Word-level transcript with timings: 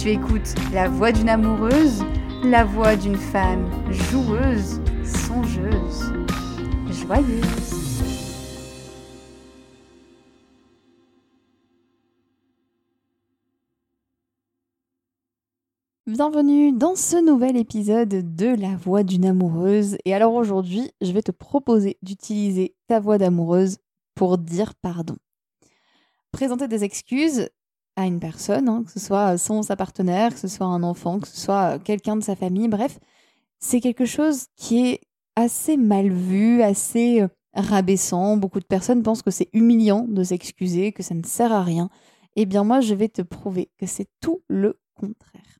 Tu 0.00 0.08
écoutes 0.08 0.54
la 0.72 0.88
voix 0.88 1.12
d'une 1.12 1.28
amoureuse, 1.28 2.02
la 2.42 2.64
voix 2.64 2.96
d'une 2.96 3.18
femme 3.18 3.70
joueuse, 3.90 4.80
songeuse, 5.04 6.14
joyeuse. 6.88 8.00
Bienvenue 16.06 16.72
dans 16.72 16.94
ce 16.94 17.22
nouvel 17.22 17.58
épisode 17.58 18.34
de 18.34 18.46
La 18.46 18.76
voix 18.76 19.02
d'une 19.02 19.26
amoureuse. 19.26 19.98
Et 20.06 20.14
alors 20.14 20.32
aujourd'hui, 20.32 20.92
je 21.02 21.12
vais 21.12 21.20
te 21.20 21.30
proposer 21.30 21.98
d'utiliser 22.00 22.74
ta 22.88 23.00
voix 23.00 23.18
d'amoureuse 23.18 23.76
pour 24.14 24.38
dire 24.38 24.72
pardon. 24.76 25.16
Présenter 26.32 26.68
des 26.68 26.84
excuses, 26.84 27.50
à 28.00 28.06
une 28.06 28.20
personne, 28.20 28.68
hein, 28.68 28.82
que 28.84 28.90
ce 28.90 29.00
soit 29.00 29.38
son 29.38 29.62
sa 29.62 29.76
partenaire, 29.76 30.32
que 30.32 30.40
ce 30.40 30.48
soit 30.48 30.66
un 30.66 30.82
enfant, 30.82 31.20
que 31.20 31.28
ce 31.28 31.38
soit 31.38 31.78
quelqu'un 31.78 32.16
de 32.16 32.22
sa 32.22 32.36
famille, 32.36 32.68
bref, 32.68 32.98
c'est 33.58 33.80
quelque 33.80 34.06
chose 34.06 34.46
qui 34.56 34.86
est 34.86 35.00
assez 35.36 35.76
mal 35.76 36.10
vu, 36.10 36.62
assez 36.62 37.22
euh, 37.22 37.28
rabaissant. 37.54 38.36
Beaucoup 38.36 38.60
de 38.60 38.64
personnes 38.64 39.02
pensent 39.02 39.22
que 39.22 39.30
c'est 39.30 39.48
humiliant 39.52 40.06
de 40.08 40.22
s'excuser, 40.24 40.92
que 40.92 41.02
ça 41.02 41.14
ne 41.14 41.22
sert 41.22 41.52
à 41.52 41.62
rien. 41.62 41.90
Eh 42.36 42.46
bien 42.46 42.64
moi, 42.64 42.80
je 42.80 42.94
vais 42.94 43.08
te 43.08 43.22
prouver 43.22 43.70
que 43.78 43.86
c'est 43.86 44.08
tout 44.20 44.42
le 44.48 44.78
contraire. 44.94 45.58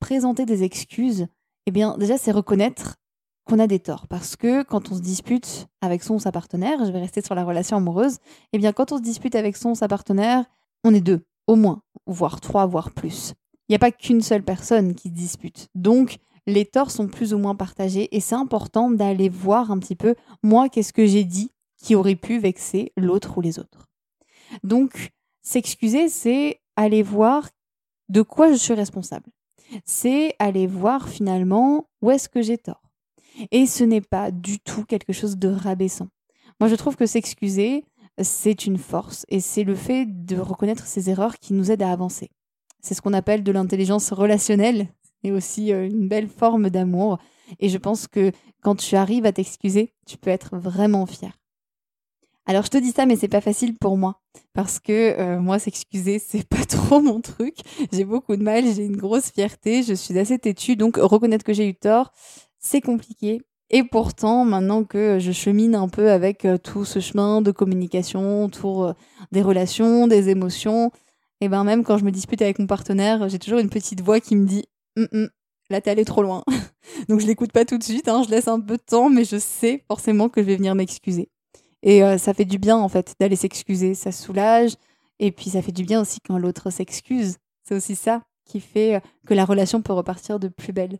Présenter 0.00 0.46
des 0.46 0.62
excuses, 0.62 1.26
eh 1.66 1.70
bien 1.70 1.96
déjà, 1.98 2.16
c'est 2.18 2.32
reconnaître 2.32 2.96
qu'on 3.44 3.58
a 3.58 3.66
des 3.66 3.80
torts. 3.80 4.06
Parce 4.08 4.36
que 4.36 4.62
quand 4.62 4.90
on 4.90 4.96
se 4.96 5.00
dispute 5.00 5.66
avec 5.80 6.02
son 6.02 6.14
ou 6.14 6.20
sa 6.20 6.32
partenaire, 6.32 6.84
je 6.84 6.92
vais 6.92 7.00
rester 7.00 7.22
sur 7.22 7.34
la 7.34 7.44
relation 7.44 7.76
amoureuse, 7.76 8.18
eh 8.52 8.58
bien 8.58 8.72
quand 8.72 8.92
on 8.92 8.98
se 8.98 9.02
dispute 9.02 9.34
avec 9.34 9.56
son 9.56 9.70
ou 9.70 9.74
sa 9.74 9.88
partenaire, 9.88 10.44
on 10.84 10.94
est 10.94 11.00
deux 11.00 11.24
au 11.46 11.56
moins, 11.56 11.82
voire 12.06 12.40
trois, 12.40 12.66
voire 12.66 12.90
plus. 12.90 13.34
Il 13.68 13.72
n'y 13.72 13.76
a 13.76 13.80
pas 13.80 13.90
qu'une 13.90 14.20
seule 14.20 14.44
personne 14.44 14.94
qui 14.94 15.10
dispute. 15.10 15.68
Donc, 15.74 16.18
les 16.46 16.64
torts 16.64 16.90
sont 16.90 17.08
plus 17.08 17.34
ou 17.34 17.38
moins 17.38 17.56
partagés 17.56 18.14
et 18.14 18.20
c'est 18.20 18.34
important 18.36 18.90
d'aller 18.90 19.28
voir 19.28 19.70
un 19.70 19.78
petit 19.78 19.96
peu, 19.96 20.14
moi, 20.42 20.68
qu'est-ce 20.68 20.92
que 20.92 21.06
j'ai 21.06 21.24
dit 21.24 21.50
qui 21.76 21.94
aurait 21.94 22.16
pu 22.16 22.38
vexer 22.38 22.92
l'autre 22.96 23.36
ou 23.38 23.40
les 23.40 23.58
autres. 23.58 23.88
Donc, 24.62 25.10
s'excuser, 25.42 26.08
c'est 26.08 26.60
aller 26.76 27.02
voir 27.02 27.48
de 28.08 28.22
quoi 28.22 28.50
je 28.50 28.56
suis 28.56 28.74
responsable. 28.74 29.30
C'est 29.84 30.34
aller 30.38 30.66
voir 30.66 31.08
finalement 31.08 31.88
où 32.02 32.10
est-ce 32.10 32.28
que 32.28 32.42
j'ai 32.42 32.58
tort. 32.58 32.82
Et 33.50 33.66
ce 33.66 33.84
n'est 33.84 34.00
pas 34.00 34.30
du 34.30 34.58
tout 34.60 34.84
quelque 34.84 35.12
chose 35.12 35.36
de 35.36 35.48
rabaissant. 35.48 36.08
Moi, 36.60 36.68
je 36.68 36.76
trouve 36.76 36.96
que 36.96 37.06
s'excuser, 37.06 37.84
c'est 38.22 38.66
une 38.66 38.78
force 38.78 39.26
et 39.28 39.40
c'est 39.40 39.64
le 39.64 39.74
fait 39.74 40.06
de 40.06 40.36
reconnaître 40.36 40.86
ses 40.86 41.10
erreurs 41.10 41.38
qui 41.38 41.52
nous 41.52 41.70
aide 41.70 41.82
à 41.82 41.92
avancer. 41.92 42.30
C'est 42.80 42.94
ce 42.94 43.02
qu'on 43.02 43.12
appelle 43.12 43.42
de 43.42 43.52
l'intelligence 43.52 44.12
relationnelle 44.12 44.88
et 45.22 45.32
aussi 45.32 45.72
euh, 45.72 45.86
une 45.86 46.08
belle 46.08 46.28
forme 46.28 46.70
d'amour. 46.70 47.18
Et 47.58 47.68
je 47.68 47.78
pense 47.78 48.06
que 48.06 48.32
quand 48.62 48.76
tu 48.76 48.96
arrives 48.96 49.26
à 49.26 49.32
t'excuser, 49.32 49.92
tu 50.06 50.18
peux 50.18 50.30
être 50.30 50.56
vraiment 50.56 51.06
fier. 51.06 51.38
Alors 52.46 52.64
je 52.64 52.70
te 52.70 52.78
dis 52.78 52.92
ça, 52.92 53.06
mais 53.06 53.16
c'est 53.16 53.28
pas 53.28 53.40
facile 53.40 53.74
pour 53.74 53.96
moi 53.96 54.20
parce 54.52 54.78
que 54.78 55.18
euh, 55.18 55.40
moi 55.40 55.58
s'excuser 55.58 56.20
c'est 56.20 56.46
pas 56.48 56.64
trop 56.68 57.00
mon 57.00 57.20
truc. 57.20 57.56
J'ai 57.92 58.04
beaucoup 58.04 58.36
de 58.36 58.42
mal, 58.42 58.64
j'ai 58.72 58.84
une 58.84 58.96
grosse 58.96 59.30
fierté, 59.32 59.82
je 59.82 59.94
suis 59.94 60.16
assez 60.18 60.38
têtue, 60.38 60.76
donc 60.76 60.96
reconnaître 60.96 61.44
que 61.44 61.52
j'ai 61.52 61.68
eu 61.68 61.74
tort, 61.74 62.12
c'est 62.58 62.80
compliqué. 62.80 63.42
Et 63.70 63.82
pourtant, 63.82 64.44
maintenant 64.44 64.84
que 64.84 65.18
je 65.18 65.32
chemine 65.32 65.74
un 65.74 65.88
peu 65.88 66.10
avec 66.10 66.44
euh, 66.44 66.56
tout 66.56 66.84
ce 66.84 67.00
chemin 67.00 67.42
de 67.42 67.50
communication 67.50 68.44
autour 68.44 68.84
euh, 68.84 68.92
des 69.32 69.42
relations, 69.42 70.06
des 70.06 70.28
émotions, 70.28 70.92
et 71.40 71.48
ben 71.48 71.64
même 71.64 71.82
quand 71.82 71.98
je 71.98 72.04
me 72.04 72.12
dispute 72.12 72.40
avec 72.42 72.58
mon 72.58 72.66
partenaire, 72.66 73.28
j'ai 73.28 73.38
toujours 73.38 73.58
une 73.58 73.68
petite 73.68 74.00
voix 74.00 74.20
qui 74.20 74.36
me 74.36 74.46
dit 74.46 74.64
hum, 74.96 75.08
hum, 75.12 75.28
là 75.68 75.80
t'es 75.80 75.90
allé 75.90 76.04
trop 76.04 76.22
loin. 76.22 76.44
Donc 77.08 77.20
je 77.20 77.26
l'écoute 77.26 77.50
pas 77.50 77.64
tout 77.64 77.76
de 77.76 77.82
suite, 77.82 78.08
hein, 78.08 78.22
je 78.24 78.30
laisse 78.30 78.46
un 78.46 78.60
peu 78.60 78.76
de 78.76 78.82
temps, 78.82 79.10
mais 79.10 79.24
je 79.24 79.36
sais 79.36 79.82
forcément 79.88 80.28
que 80.28 80.40
je 80.40 80.46
vais 80.46 80.56
venir 80.56 80.76
m'excuser. 80.76 81.28
Et 81.82 82.04
euh, 82.04 82.18
ça 82.18 82.34
fait 82.34 82.44
du 82.44 82.58
bien 82.58 82.76
en 82.76 82.88
fait 82.88 83.14
d'aller 83.18 83.36
s'excuser, 83.36 83.94
ça 83.94 84.12
soulage, 84.12 84.74
et 85.18 85.32
puis 85.32 85.50
ça 85.50 85.60
fait 85.60 85.72
du 85.72 85.84
bien 85.84 86.00
aussi 86.00 86.20
quand 86.20 86.38
l'autre 86.38 86.70
s'excuse. 86.70 87.36
C'est 87.64 87.74
aussi 87.74 87.96
ça 87.96 88.22
qui 88.44 88.60
fait 88.60 89.02
que 89.26 89.34
la 89.34 89.44
relation 89.44 89.82
peut 89.82 89.92
repartir 89.92 90.38
de 90.38 90.46
plus 90.46 90.72
belle. 90.72 90.98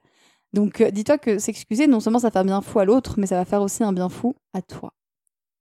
Donc 0.53 0.81
euh, 0.81 0.91
dis-toi 0.91 1.19
que 1.19 1.39
s'excuser, 1.39 1.87
non 1.87 2.01
seulement 2.01 2.19
ça 2.19 2.31
fait 2.31 2.39
un 2.39 2.45
bien 2.45 2.61
fou 2.61 2.79
à 2.79 2.84
l'autre, 2.84 3.15
mais 3.19 3.27
ça 3.27 3.37
va 3.37 3.45
faire 3.45 3.62
aussi 3.62 3.83
un 3.83 3.93
bien 3.93 4.09
fou 4.09 4.34
à 4.53 4.62
toi. 4.62 4.93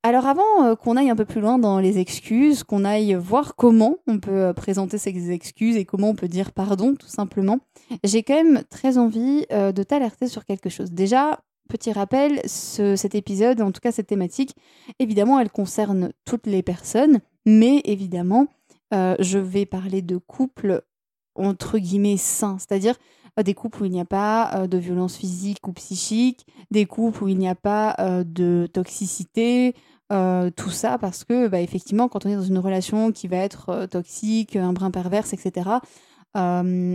Alors 0.04 0.28
avant 0.28 0.64
euh, 0.64 0.76
qu'on 0.76 0.98
aille 0.98 1.10
un 1.10 1.16
peu 1.16 1.26
plus 1.26 1.42
loin 1.42 1.58
dans 1.58 1.80
les 1.80 1.98
excuses, 1.98 2.64
qu'on 2.64 2.86
aille 2.86 3.16
voir 3.16 3.56
comment 3.56 3.98
on 4.08 4.20
peut 4.20 4.32
euh, 4.32 4.54
présenter 4.54 4.98
ces 4.98 5.32
excuses 5.32 5.76
et 5.76 5.86
comment 5.86 6.10
on 6.10 6.16
peut 6.16 6.28
dire 6.28 6.52
pardon 6.52 6.96
tout 6.96 7.08
simplement, 7.08 7.60
j'ai 8.04 8.24
quand 8.24 8.36
même 8.36 8.64
très 8.70 8.98
envie 8.98 9.46
de 9.50 9.84
t'alerter 9.84 10.28
sur 10.28 10.46
quelque 10.46 10.70
chose. 10.70 10.92
Déjà, 10.92 11.40
petit 11.68 11.92
rappel, 11.92 12.40
cet 12.46 13.16
épisode, 13.16 13.62
en 13.62 13.72
tout 13.72 13.82
cas 13.82 13.92
cette 13.92 14.08
thématique, 14.08 14.56
évidemment 15.00 15.40
elle 15.40 15.50
concerne 15.50 16.12
toutes 16.24 16.46
les 16.48 16.62
personnes, 16.62 17.20
mais 17.46 17.82
évidemment 17.86 18.48
je 18.92 19.38
vais 19.38 19.66
parler 19.66 20.02
de 20.02 20.18
couples 20.18 20.84
entre 21.36 21.78
guillemets 21.80 22.18
sains, 22.18 22.58
c'est-à-dire 22.60 22.96
des 23.44 23.54
couples 23.54 23.84
où 23.84 23.86
il 23.86 23.92
n'y 23.92 24.00
a 24.00 24.06
pas 24.06 24.52
euh, 24.54 24.68
de 24.68 24.78
violence 24.78 25.18
physique 25.18 25.68
ou 25.68 25.74
psychique, 25.74 26.46
des 26.72 26.86
couples 26.86 27.24
où 27.24 27.28
il 27.28 27.38
n'y 27.38 27.50
a 27.50 27.56
pas 27.56 27.96
euh, 28.00 28.24
de 28.24 28.68
toxicité, 28.72 29.76
tout 30.56 30.70
ça 30.70 31.00
parce 31.00 31.24
que 31.24 31.48
bah, 31.48 31.60
effectivement 31.62 32.08
quand 32.08 32.28
on 32.28 32.30
est 32.30 32.36
dans 32.36 32.44
une 32.44 32.60
relation 32.60 33.12
qui 33.12 33.28
va 33.28 33.38
être 33.38 33.88
toxique, 33.88 34.56
un 34.56 34.72
brin 34.72 34.92
perverse, 34.92 35.34
etc. 35.34 35.80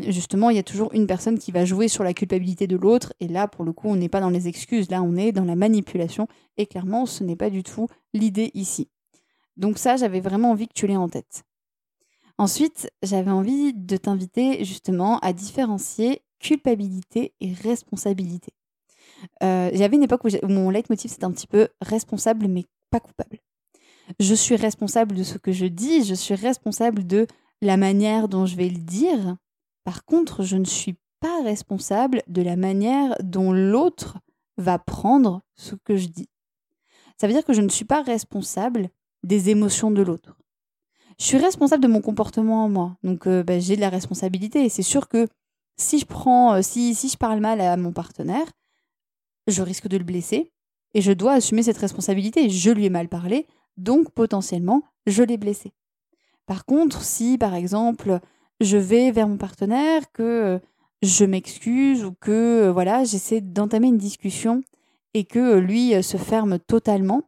justement, 0.07 0.49
il 0.51 0.57
y 0.57 0.61
a 0.61 0.63
toujours 0.63 0.95
une 0.95 1.09
personne 1.09 1.39
qui 1.39 1.51
va 1.51 1.65
jouer 1.65 1.89
sur 1.89 2.05
la 2.05 2.15
culpabilité 2.15 2.69
de 2.69 2.77
l'autre, 2.77 3.13
et 3.19 3.27
là, 3.27 3.49
pour 3.49 3.65
le 3.65 3.73
coup, 3.73 3.89
on 3.89 3.97
n'est 3.97 4.09
pas 4.09 4.21
dans 4.21 4.31
les 4.31 4.47
excuses, 4.47 4.91
là, 4.91 5.03
on 5.03 5.17
est 5.17 5.33
dans 5.33 5.45
la 5.45 5.57
manipulation, 5.57 6.29
et 6.57 6.67
clairement, 6.67 7.05
ce 7.05 7.25
n'est 7.25 7.37
pas 7.37 7.51
du 7.51 7.65
tout 7.65 7.89
l'idée 8.15 8.53
ici. 8.55 8.89
Donc 9.57 9.77
ça, 9.77 9.97
j'avais 9.97 10.21
vraiment 10.21 10.53
envie 10.53 10.69
que 10.69 10.75
tu 10.75 10.87
l'aies 10.87 10.97
en 10.97 11.09
tête. 11.09 11.45
Ensuite, 12.41 12.91
j'avais 13.03 13.31
envie 13.31 13.75
de 13.75 13.99
t'inviter 13.99 14.65
justement 14.65 15.19
à 15.19 15.35
différencier 15.35 16.23
culpabilité 16.41 17.35
et 17.41 17.53
responsabilité. 17.53 18.53
Euh, 19.43 19.71
j'avais 19.75 19.97
une 19.97 20.03
époque 20.03 20.25
où, 20.25 20.29
où 20.29 20.49
mon 20.49 20.71
leitmotiv 20.71 21.11
c'était 21.11 21.25
un 21.25 21.31
petit 21.31 21.47
peu 21.47 21.69
responsable 21.81 22.49
mais 22.49 22.65
pas 22.91 23.01
coupable. 23.01 23.39
Je 24.19 24.35
suis 24.35 24.57
responsable 24.57 25.15
de 25.15 25.23
ce 25.23 25.39
que 25.39 25.53
je 25.53 25.67
dis, 25.67 26.05
je 26.05 26.15
suis 26.15 26.35
responsable 26.35 27.07
de 27.07 27.27
la 27.63 27.77
manière 27.77 28.29
dont 28.29 28.47
je 28.47 28.57
vais 28.57 28.69
le 28.69 28.79
dire. 28.79 29.37
Par 29.85 30.05
contre, 30.05 30.43
je 30.43 30.57
ne 30.57 30.65
suis 30.65 30.97
pas 31.21 31.43
responsable 31.43 32.23
de 32.27 32.43
la 32.43 32.57
manière 32.57 33.15
dont 33.23 33.53
l'autre 33.53 34.19
va 34.57 34.79
prendre 34.79 35.43
ce 35.55 35.75
que 35.75 35.97
je 35.97 36.09
dis. 36.09 36.29
Ça 37.19 37.27
veut 37.27 37.35
dire 37.35 37.45
que 37.45 37.53
je 37.53 37.61
ne 37.61 37.69
suis 37.69 37.85
pas 37.85 38.03
responsable 38.03 38.89
des 39.23 39.51
émotions 39.51 39.91
de 39.91 40.03
l'autre. 40.03 40.37
Je 41.19 41.27
suis 41.27 41.37
responsable 41.37 41.83
de 41.83 41.89
mon 41.89 42.01
comportement 42.01 42.65
en 42.65 42.71
moi. 42.71 42.97
Donc 43.03 43.27
euh, 43.27 43.43
bah, 43.43 43.59
j'ai 43.59 43.77
de 43.77 43.81
la 43.83 43.91
responsabilité. 43.91 44.65
Et 44.65 44.71
c'est 44.71 44.83
sûr 44.83 45.09
que 45.09 45.29
si 45.81 45.99
je 45.99 46.07
prends, 46.07 46.55
euh, 46.55 46.63
si, 46.63 46.95
si 46.95 47.09
je 47.09 47.17
parle 47.17 47.41
mal 47.41 47.61
à 47.61 47.77
mon 47.77 47.93
partenaire, 47.93 48.47
je 49.47 49.63
risque 49.63 49.89
de 49.89 49.97
le 49.97 50.05
blesser. 50.05 50.53
Et 50.93 51.01
je 51.01 51.13
dois 51.13 51.35
assumer 51.35 51.63
cette 51.63 51.79
responsabilité. 51.79 52.51
Je 52.51 52.71
lui 52.71 52.87
ai 52.87 52.91
mal 52.91 53.09
parlé, 53.09 53.47
donc 53.77 54.11
potentiellement, 54.11 54.83
je 55.07 55.23
l'ai 55.23 55.37
blessé. 55.37 55.73
Par 56.47 56.65
contre, 56.65 57.03
si 57.03 57.39
par 57.39 57.55
exemple, 57.55 58.21
je 58.61 58.77
vais 58.77 59.13
vers 59.13 59.29
mon 59.29 59.37
partenaire, 59.37 60.11
que 60.13 60.23
euh, 60.23 60.59
je 61.03 61.25
m'excuse 61.25 62.05
ou 62.05 62.13
que 62.13 62.31
euh, 62.67 62.73
voilà, 62.73 63.05
j'essaie 63.05 63.41
d'entamer 63.41 63.89
une 63.89 63.99
discussion 63.99 64.63
et 65.15 65.25
que 65.25 65.59
lui 65.59 66.01
se 66.03 66.17
ferme 66.17 66.59
totalement, 66.59 67.23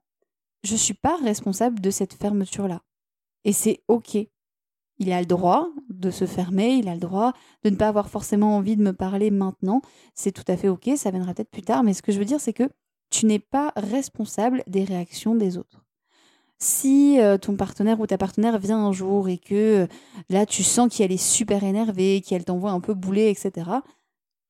je 0.65 0.73
ne 0.73 0.79
suis 0.79 0.95
pas 0.95 1.17
responsable 1.17 1.81
de 1.81 1.91
cette 1.91 2.15
fermeture-là. 2.15 2.83
Et 3.45 3.53
c'est 3.53 3.83
OK. 3.89 4.17
Il 4.99 5.13
a 5.13 5.21
le 5.21 5.27
droit 5.27 5.69
de 5.89 6.11
se 6.11 6.27
fermer, 6.27 6.75
il 6.75 6.89
a 6.89 6.95
le 6.95 7.01
droit 7.01 7.33
de 7.65 7.71
ne 7.71 7.77
pas 7.77 7.89
avoir 7.89 8.09
forcément 8.09 8.57
envie 8.57 8.77
de 8.77 8.83
me 8.83 8.93
parler 8.93 9.31
maintenant. 9.31 9.83
C'est 10.15 10.33
tout 10.33 10.45
à 10.49 10.57
fait 10.57 10.69
OK, 10.69 10.89
ça 10.97 11.11
viendra 11.11 11.35
peut-être 11.35 11.51
plus 11.51 11.63
tard, 11.63 11.83
mais 11.83 11.95
ce 11.95 12.03
que 12.03 12.13
je 12.13 12.19
veux 12.19 12.25
dire, 12.25 12.41
c'est 12.41 12.53
que 12.53 12.69
tu 13.11 13.27
n'es 13.27 13.39
pas 13.39 13.73
responsable 13.77 14.63
des 14.67 14.85
réactions 14.85 15.35
des 15.35 15.59
autres 15.59 15.83
si 16.63 17.19
euh, 17.19 17.39
ton 17.39 17.57
partenaire 17.57 18.01
ou 18.01 18.07
ta 18.07 18.17
partenaire 18.17 18.57
vient 18.57 18.79
un 18.79 18.93
jour 18.93 19.29
et 19.29 19.37
que 19.37 19.83
euh, 19.83 19.87
là 20.31 20.47
tu 20.47 20.63
sens 20.63 20.95
qu'elle 20.95 21.11
est 21.11 21.17
super 21.17 21.65
énervée, 21.65 22.23
qu'elle 22.25 22.45
t'envoie 22.45 22.71
un 22.71 22.81
peu 22.81 22.95
bouler, 22.95 23.31
etc., 23.31 23.69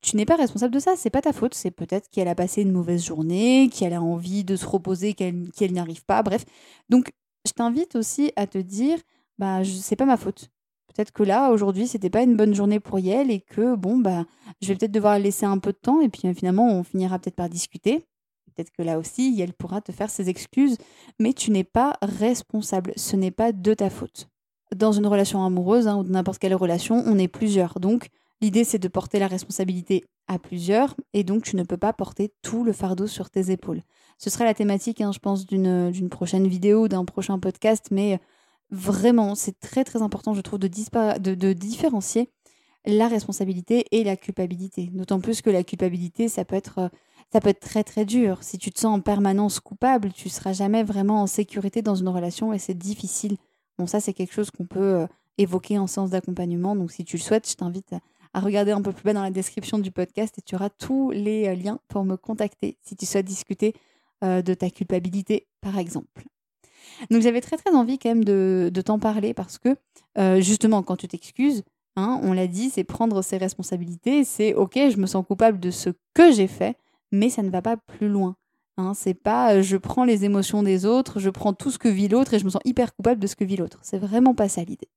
tu 0.01 0.17
n'es 0.17 0.25
pas 0.25 0.35
responsable 0.35 0.73
de 0.73 0.79
ça, 0.79 0.95
c'est 0.95 1.09
pas 1.09 1.21
ta 1.21 1.33
faute, 1.33 1.55
c'est 1.55 1.71
peut-être 1.71 2.09
qu'elle 2.09 2.27
a 2.27 2.35
passé 2.35 2.61
une 2.61 2.71
mauvaise 2.71 3.03
journée, 3.03 3.69
qu'elle 3.73 3.93
a 3.93 4.01
envie 4.01 4.43
de 4.43 4.55
se 4.55 4.65
reposer, 4.65 5.13
qu'elle 5.13 5.71
n'y 5.71 5.79
arrive 5.79 6.03
pas, 6.05 6.21
bref. 6.21 6.45
Donc 6.89 7.13
je 7.47 7.53
t'invite 7.53 7.95
aussi 7.95 8.31
à 8.35 8.45
te 8.45 8.57
dire, 8.59 8.99
bah 9.37 9.63
c'est 9.63 9.95
pas 9.95 10.05
ma 10.05 10.17
faute. 10.17 10.49
Peut-être 10.93 11.11
que 11.11 11.23
là, 11.23 11.51
aujourd'hui, 11.51 11.87
c'était 11.87 12.09
pas 12.09 12.21
une 12.21 12.35
bonne 12.35 12.53
journée 12.53 12.79
pour 12.79 12.99
Yel 12.99 13.31
et 13.31 13.39
que 13.39 13.75
bon, 13.75 13.97
bah, 13.97 14.25
je 14.61 14.67
vais 14.67 14.75
peut-être 14.75 14.91
devoir 14.91 15.17
laisser 15.17 15.45
un 15.45 15.57
peu 15.57 15.71
de 15.71 15.77
temps 15.77 16.01
et 16.01 16.09
puis 16.09 16.31
finalement, 16.35 16.67
on 16.67 16.83
finira 16.83 17.17
peut-être 17.17 17.35
par 17.35 17.49
discuter. 17.49 18.05
Peut-être 18.55 18.71
que 18.71 18.83
là 18.83 18.99
aussi, 18.99 19.35
elle 19.41 19.53
pourra 19.53 19.81
te 19.81 19.91
faire 19.91 20.11
ses 20.11 20.29
excuses, 20.29 20.77
mais 21.19 21.33
tu 21.33 21.49
n'es 21.49 21.63
pas 21.63 21.97
responsable. 22.03 22.93
Ce 22.95 23.15
n'est 23.15 23.31
pas 23.31 23.51
de 23.51 23.73
ta 23.73 23.89
faute. 23.89 24.29
Dans 24.75 24.91
une 24.91 25.07
relation 25.07 25.43
amoureuse 25.43 25.87
hein, 25.87 25.97
ou 25.97 26.03
n'importe 26.03 26.37
quelle 26.37 26.53
relation, 26.53 27.03
on 27.07 27.17
est 27.17 27.27
plusieurs. 27.27 27.79
Donc, 27.79 28.09
l'idée, 28.41 28.63
c'est 28.63 28.77
de 28.77 28.87
porter 28.87 29.17
la 29.17 29.27
responsabilité 29.27 30.03
à 30.27 30.39
plusieurs, 30.39 30.95
et 31.13 31.23
donc 31.23 31.43
tu 31.43 31.57
ne 31.57 31.63
peux 31.63 31.77
pas 31.77 31.91
porter 31.91 32.31
tout 32.41 32.63
le 32.63 32.71
fardeau 32.71 33.07
sur 33.07 33.29
tes 33.29 33.51
épaules. 33.51 33.81
Ce 34.17 34.29
sera 34.29 34.45
la 34.45 34.53
thématique, 34.53 35.01
hein, 35.01 35.11
je 35.11 35.19
pense, 35.19 35.45
d'une 35.45 36.09
prochaine 36.09 36.47
vidéo, 36.47 36.87
d'un 36.87 37.03
prochain 37.03 37.39
podcast, 37.39 37.87
mais 37.91 38.21
vraiment, 38.73 39.35
c'est 39.35 39.59
très 39.59 39.83
très 39.83 40.01
important, 40.01 40.33
je 40.33 40.41
trouve, 40.41 40.59
de, 40.59 41.53
différencier 41.53 42.29
la 42.85 43.07
responsabilité 43.07 43.85
et 43.91 44.03
la 44.03 44.17
culpabilité. 44.17 44.89
D'autant 44.91 45.21
plus 45.21 45.41
que 45.41 45.49
la 45.49 45.63
culpabilité, 45.63 46.27
ça 46.27 46.43
peut 46.43 46.55
être 46.55 46.89
ça 47.31 47.39
peut 47.39 47.49
être 47.49 47.61
très 47.61 47.83
très 47.83 48.05
dur. 48.05 48.43
Si 48.43 48.57
tu 48.57 48.71
te 48.71 48.79
sens 48.79 48.97
en 48.97 48.99
permanence 48.99 49.59
coupable, 49.59 50.11
tu 50.11 50.29
seras 50.29 50.53
jamais 50.53 50.83
vraiment 50.83 51.21
en 51.21 51.27
sécurité 51.27 51.81
dans 51.81 51.95
une 51.95 52.09
relation 52.09 52.53
et 52.53 52.59
c'est 52.59 52.77
difficile. 52.77 53.37
Bon, 53.77 53.87
ça 53.87 53.99
c'est 53.99 54.13
quelque 54.13 54.33
chose 54.33 54.51
qu'on 54.51 54.65
peut 54.65 54.79
euh, 54.79 55.07
évoquer 55.37 55.79
en 55.79 55.87
séance 55.87 56.09
d'accompagnement. 56.09 56.75
Donc 56.75 56.91
si 56.91 57.05
tu 57.05 57.17
le 57.17 57.21
souhaites, 57.21 57.49
je 57.49 57.55
t'invite 57.55 57.95
à 58.33 58.39
regarder 58.39 58.71
un 58.71 58.81
peu 58.81 58.91
plus 58.91 59.03
bas 59.03 59.13
dans 59.13 59.23
la 59.23 59.31
description 59.31 59.79
du 59.79 59.91
podcast 59.91 60.37
et 60.37 60.41
tu 60.41 60.55
auras 60.55 60.69
tous 60.69 61.11
les 61.11 61.47
euh, 61.47 61.55
liens 61.55 61.79
pour 61.87 62.03
me 62.03 62.17
contacter 62.17 62.77
si 62.81 62.95
tu 62.95 63.05
souhaites 63.05 63.25
discuter 63.25 63.73
euh, 64.23 64.41
de 64.41 64.53
ta 64.53 64.69
culpabilité, 64.69 65.47
par 65.61 65.77
exemple. 65.77 66.25
Donc 67.11 67.21
j'avais 67.21 67.41
très 67.41 67.57
très 67.57 67.71
envie 67.71 67.97
quand 67.99 68.09
même 68.09 68.23
de, 68.23 68.71
t'en 68.85 68.99
parler 68.99 69.33
parce 69.33 69.59
que 69.59 69.75
justement 70.39 70.83
quand 70.83 70.95
tu 70.95 71.07
t'excuses, 71.07 71.63
hein, 71.95 72.19
on 72.23 72.33
l'a 72.33 72.47
dit, 72.47 72.69
c'est 72.69 72.83
prendre 72.83 73.21
ses 73.21 73.37
responsabilités, 73.37 74.23
c'est 74.23 74.53
ok, 74.53 74.73
je 74.89 74.97
me 74.97 75.05
sens 75.05 75.25
coupable 75.25 75.59
de 75.59 75.71
ce 75.71 75.89
que 76.13 76.31
j'ai 76.31 76.47
fait, 76.47 76.77
mais 77.11 77.29
ça 77.29 77.43
ne 77.43 77.49
va 77.49 77.61
pas 77.61 77.77
plus 77.77 78.09
loin. 78.09 78.35
Hein, 78.77 78.93
c'est 78.95 79.13
pas 79.13 79.53
euh, 79.53 79.61
je 79.61 79.77
prends 79.77 80.03
les 80.03 80.25
émotions 80.25 80.63
des 80.63 80.87
autres, 80.87 81.19
je 81.19 81.29
prends 81.29 81.53
tout 81.53 81.69
ce 81.69 81.77
que 81.77 81.87
vit 81.87 82.07
l'autre 82.07 82.33
et 82.33 82.39
je 82.39 82.45
me 82.45 82.49
sens 82.49 82.61
hyper 82.65 82.95
coupable 82.95 83.21
de 83.21 83.27
ce 83.27 83.35
que 83.35 83.43
vit 83.43 83.55
l'autre. 83.55 83.77
C'est 83.83 83.99
vraiment 83.99 84.33
pas 84.33 84.49
ça 84.49 84.63
l'idée. 84.63 84.89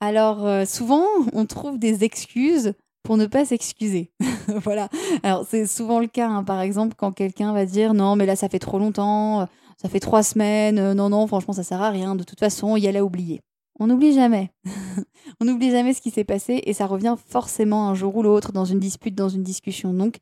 Alors 0.00 0.46
euh, 0.46 0.64
souvent, 0.64 1.04
on 1.32 1.44
trouve 1.44 1.78
des 1.78 2.04
excuses 2.04 2.74
pour 3.02 3.16
ne 3.16 3.26
pas 3.26 3.44
s'excuser. 3.44 4.12
voilà. 4.62 4.88
Alors 5.24 5.44
c'est 5.48 5.66
souvent 5.66 5.98
le 5.98 6.06
cas, 6.06 6.28
hein. 6.28 6.44
par 6.44 6.60
exemple, 6.60 6.94
quand 6.96 7.10
quelqu'un 7.10 7.52
va 7.52 7.66
dire 7.66 7.94
non, 7.94 8.14
mais 8.14 8.26
là 8.26 8.36
ça 8.36 8.48
fait 8.48 8.60
trop 8.60 8.78
longtemps, 8.78 9.40
euh, 9.40 9.46
ça 9.76 9.88
fait 9.88 10.00
trois 10.00 10.22
semaines, 10.22 10.92
non, 10.94 11.10
non, 11.10 11.26
franchement 11.26 11.54
ça 11.54 11.62
sert 11.62 11.82
à 11.82 11.90
rien, 11.90 12.14
de 12.14 12.24
toute 12.24 12.40
façon, 12.40 12.76
il 12.76 12.84
y 12.84 12.88
a 12.88 12.92
l'a 12.92 13.04
oublié. 13.04 13.40
On 13.78 13.88
n'oublie 13.88 14.14
jamais. 14.14 14.50
on 15.40 15.44
n'oublie 15.44 15.70
jamais 15.70 15.92
ce 15.92 16.00
qui 16.00 16.10
s'est 16.10 16.24
passé 16.24 16.62
et 16.64 16.72
ça 16.72 16.86
revient 16.86 17.16
forcément 17.28 17.88
un 17.88 17.94
jour 17.94 18.16
ou 18.16 18.22
l'autre 18.22 18.52
dans 18.52 18.64
une 18.64 18.80
dispute, 18.80 19.14
dans 19.14 19.28
une 19.28 19.42
discussion. 19.42 19.92
Donc 19.92 20.20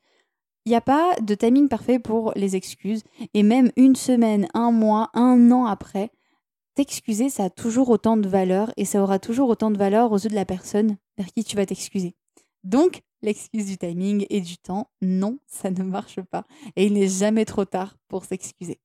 il 0.66 0.70
n'y 0.70 0.76
a 0.76 0.80
pas 0.80 1.14
de 1.20 1.34
timing 1.34 1.68
parfait 1.68 1.98
pour 1.98 2.32
les 2.36 2.56
excuses. 2.56 3.02
Et 3.34 3.42
même 3.42 3.70
une 3.76 3.96
semaine, 3.96 4.48
un 4.54 4.70
mois, 4.70 5.10
un 5.12 5.50
an 5.52 5.66
après, 5.66 6.10
t'excuser, 6.74 7.28
ça 7.28 7.44
a 7.44 7.50
toujours 7.50 7.90
autant 7.90 8.16
de 8.16 8.28
valeur 8.28 8.72
et 8.76 8.86
ça 8.86 9.02
aura 9.02 9.18
toujours 9.18 9.50
autant 9.50 9.70
de 9.70 9.76
valeur 9.76 10.10
aux 10.10 10.18
yeux 10.18 10.30
de 10.30 10.34
la 10.34 10.46
personne 10.46 10.96
vers 11.18 11.26
qui 11.26 11.44
tu 11.44 11.56
vas 11.56 11.66
t'excuser. 11.66 12.14
Donc, 12.64 13.02
l'excuse 13.20 13.66
du 13.66 13.76
timing 13.76 14.26
et 14.30 14.40
du 14.40 14.56
temps, 14.56 14.88
non, 15.02 15.38
ça 15.46 15.70
ne 15.70 15.82
marche 15.82 16.20
pas. 16.22 16.44
Et 16.76 16.86
il 16.86 16.94
n'est 16.94 17.08
jamais 17.08 17.44
trop 17.44 17.66
tard 17.66 17.96
pour 18.08 18.24
s'excuser. 18.24 18.80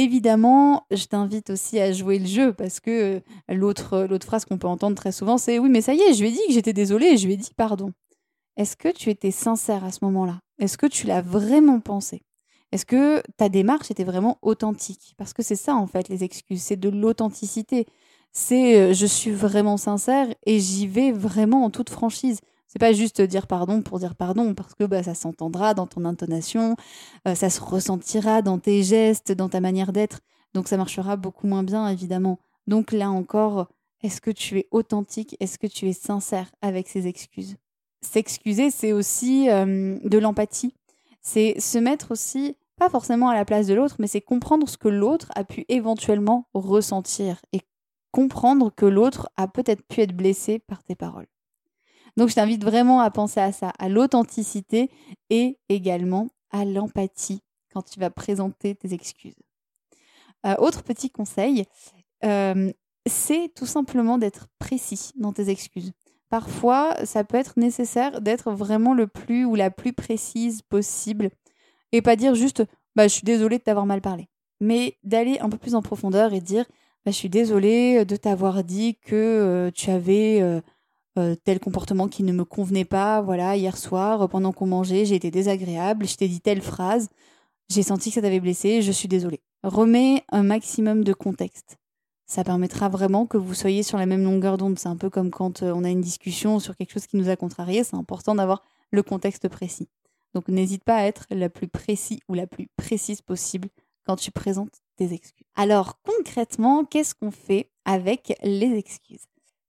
Évidemment, 0.00 0.86
je 0.90 1.04
t'invite 1.04 1.50
aussi 1.50 1.78
à 1.78 1.92
jouer 1.92 2.18
le 2.18 2.24
jeu 2.24 2.54
parce 2.54 2.80
que 2.80 3.16
euh, 3.18 3.20
l'autre, 3.54 4.06
l'autre 4.08 4.24
phrase 4.24 4.46
qu'on 4.46 4.56
peut 4.56 4.66
entendre 4.66 4.96
très 4.96 5.12
souvent, 5.12 5.36
c'est 5.36 5.58
oui, 5.58 5.68
mais 5.68 5.82
ça 5.82 5.92
y 5.92 6.00
est, 6.00 6.14
je 6.14 6.22
lui 6.22 6.28
ai 6.28 6.32
dit 6.32 6.40
que 6.48 6.54
j'étais 6.54 6.72
désolée, 6.72 7.18
je 7.18 7.26
lui 7.26 7.34
ai 7.34 7.36
dit 7.36 7.50
pardon. 7.54 7.92
Est-ce 8.56 8.78
que 8.78 8.88
tu 8.88 9.10
étais 9.10 9.30
sincère 9.30 9.84
à 9.84 9.92
ce 9.92 9.98
moment-là? 10.06 10.40
Est-ce 10.58 10.78
que 10.78 10.86
tu 10.86 11.06
l'as 11.06 11.20
vraiment 11.20 11.80
pensé? 11.80 12.22
Est-ce 12.72 12.86
que 12.86 13.22
ta 13.36 13.50
démarche 13.50 13.90
était 13.90 14.04
vraiment 14.04 14.38
authentique? 14.40 15.12
Parce 15.18 15.34
que 15.34 15.42
c'est 15.42 15.54
ça 15.54 15.74
en 15.74 15.86
fait 15.86 16.08
les 16.08 16.24
excuses, 16.24 16.62
c'est 16.62 16.80
de 16.80 16.88
l'authenticité. 16.88 17.84
C'est 18.32 18.80
euh, 18.80 18.94
je 18.94 19.04
suis 19.04 19.32
vraiment 19.32 19.76
sincère 19.76 20.28
et 20.46 20.60
j'y 20.60 20.86
vais 20.86 21.12
vraiment 21.12 21.62
en 21.62 21.68
toute 21.68 21.90
franchise. 21.90 22.40
C'est 22.72 22.78
pas 22.78 22.92
juste 22.92 23.20
dire 23.20 23.48
pardon 23.48 23.82
pour 23.82 23.98
dire 23.98 24.14
pardon, 24.14 24.54
parce 24.54 24.74
que 24.74 24.84
bah, 24.84 25.02
ça 25.02 25.14
s'entendra 25.14 25.74
dans 25.74 25.88
ton 25.88 26.04
intonation, 26.04 26.76
euh, 27.26 27.34
ça 27.34 27.50
se 27.50 27.60
ressentira 27.60 28.42
dans 28.42 28.60
tes 28.60 28.84
gestes, 28.84 29.32
dans 29.32 29.48
ta 29.48 29.60
manière 29.60 29.92
d'être. 29.92 30.20
Donc 30.54 30.68
ça 30.68 30.76
marchera 30.76 31.16
beaucoup 31.16 31.48
moins 31.48 31.64
bien, 31.64 31.88
évidemment. 31.88 32.38
Donc 32.68 32.92
là 32.92 33.10
encore, 33.10 33.66
est-ce 34.04 34.20
que 34.20 34.30
tu 34.30 34.58
es 34.58 34.68
authentique? 34.70 35.36
Est-ce 35.40 35.58
que 35.58 35.66
tu 35.66 35.88
es 35.88 35.92
sincère 35.92 36.52
avec 36.62 36.88
ces 36.88 37.08
excuses? 37.08 37.56
S'excuser, 38.02 38.70
c'est 38.70 38.92
aussi 38.92 39.46
de 39.46 40.18
l'empathie. 40.18 40.72
C'est 41.22 41.58
se 41.58 41.78
mettre 41.78 42.12
aussi, 42.12 42.56
pas 42.76 42.88
forcément 42.88 43.30
à 43.30 43.34
la 43.34 43.44
place 43.44 43.66
de 43.66 43.74
l'autre, 43.74 43.96
mais 43.98 44.06
c'est 44.06 44.20
comprendre 44.20 44.68
ce 44.68 44.78
que 44.78 44.88
l'autre 44.88 45.32
a 45.34 45.42
pu 45.42 45.64
éventuellement 45.68 46.46
ressentir 46.54 47.40
et 47.52 47.62
comprendre 48.12 48.72
que 48.74 48.86
l'autre 48.86 49.28
a 49.36 49.48
peut-être 49.48 49.82
pu 49.82 50.02
être 50.02 50.16
blessé 50.16 50.60
par 50.60 50.84
tes 50.84 50.94
paroles. 50.94 51.26
Donc 52.16 52.28
je 52.28 52.34
t'invite 52.34 52.64
vraiment 52.64 53.00
à 53.00 53.10
penser 53.10 53.40
à 53.40 53.52
ça, 53.52 53.72
à 53.78 53.88
l'authenticité 53.88 54.90
et 55.30 55.58
également 55.68 56.28
à 56.50 56.64
l'empathie 56.64 57.42
quand 57.72 57.82
tu 57.82 58.00
vas 58.00 58.10
présenter 58.10 58.74
tes 58.74 58.92
excuses. 58.92 59.36
Euh, 60.46 60.54
autre 60.58 60.82
petit 60.82 61.10
conseil, 61.10 61.64
euh, 62.24 62.72
c'est 63.06 63.52
tout 63.54 63.66
simplement 63.66 64.18
d'être 64.18 64.48
précis 64.58 65.12
dans 65.16 65.32
tes 65.32 65.50
excuses 65.50 65.92
parfois, 66.30 66.96
ça 67.04 67.24
peut 67.24 67.36
être 67.36 67.58
nécessaire 67.58 68.22
d'être 68.22 68.52
vraiment 68.52 68.94
le 68.94 69.06
plus 69.06 69.44
ou 69.44 69.56
la 69.56 69.70
plus 69.70 69.92
précise 69.92 70.62
possible 70.62 71.30
et 71.92 72.00
pas 72.00 72.16
dire 72.16 72.34
juste 72.34 72.64
bah, 72.96 73.08
je 73.08 73.12
suis 73.12 73.24
désolée 73.24 73.58
de 73.58 73.62
t'avoir 73.62 73.84
mal 73.84 74.00
parlé, 74.00 74.28
mais 74.60 74.96
d'aller 75.02 75.38
un 75.40 75.50
peu 75.50 75.58
plus 75.58 75.74
en 75.74 75.82
profondeur 75.82 76.32
et 76.32 76.40
dire 76.40 76.64
bah, 77.04 77.10
je 77.10 77.16
suis 77.16 77.28
désolée 77.28 78.04
de 78.04 78.16
t'avoir 78.16 78.64
dit 78.64 78.96
que 79.02 79.16
euh, 79.16 79.70
tu 79.72 79.90
avais 79.90 80.40
euh, 81.18 81.32
euh, 81.32 81.36
tel 81.44 81.60
comportement 81.60 82.08
qui 82.08 82.22
ne 82.22 82.32
me 82.32 82.44
convenait 82.44 82.84
pas. 82.84 83.20
Voilà, 83.20 83.56
hier 83.56 83.76
soir, 83.76 84.28
pendant 84.28 84.52
qu'on 84.52 84.66
mangeait, 84.66 85.04
j'ai 85.04 85.16
été 85.16 85.30
désagréable, 85.30 86.06
je 86.06 86.16
t'ai 86.16 86.28
dit 86.28 86.40
telle 86.40 86.62
phrase, 86.62 87.08
j'ai 87.68 87.82
senti 87.82 88.10
que 88.10 88.16
ça 88.16 88.22
t'avait 88.22 88.40
blessé, 88.40 88.82
je 88.82 88.92
suis 88.92 89.08
désolée. 89.08 89.40
Remets 89.62 90.24
un 90.30 90.42
maximum 90.42 91.04
de 91.04 91.12
contexte. 91.12 91.78
Ça 92.26 92.44
permettra 92.44 92.88
vraiment 92.88 93.26
que 93.26 93.36
vous 93.36 93.54
soyez 93.54 93.82
sur 93.82 93.98
la 93.98 94.06
même 94.06 94.22
longueur 94.22 94.56
d'onde. 94.56 94.78
C'est 94.78 94.88
un 94.88 94.96
peu 94.96 95.10
comme 95.10 95.30
quand 95.30 95.62
on 95.62 95.82
a 95.84 95.90
une 95.90 96.00
discussion 96.00 96.60
sur 96.60 96.76
quelque 96.76 96.92
chose 96.92 97.06
qui 97.06 97.16
nous 97.16 97.28
a 97.28 97.36
contrarié. 97.36 97.82
C'est 97.82 97.96
important 97.96 98.36
d'avoir 98.36 98.62
le 98.92 99.02
contexte 99.02 99.48
précis. 99.48 99.88
Donc 100.34 100.48
n'hésite 100.48 100.84
pas 100.84 100.96
à 100.96 101.04
être 101.04 101.26
la 101.30 101.48
plus 101.48 101.68
précis 101.68 102.20
ou 102.28 102.34
la 102.34 102.46
plus 102.46 102.68
précise 102.76 103.20
possible 103.20 103.68
quand 104.06 104.16
tu 104.16 104.30
présentes 104.30 104.80
tes 104.96 105.12
excuses. 105.12 105.46
Alors 105.56 106.00
concrètement, 106.02 106.84
qu'est-ce 106.84 107.14
qu'on 107.14 107.32
fait 107.32 107.70
avec 107.84 108.32
les 108.42 108.76
excuses? 108.76 109.26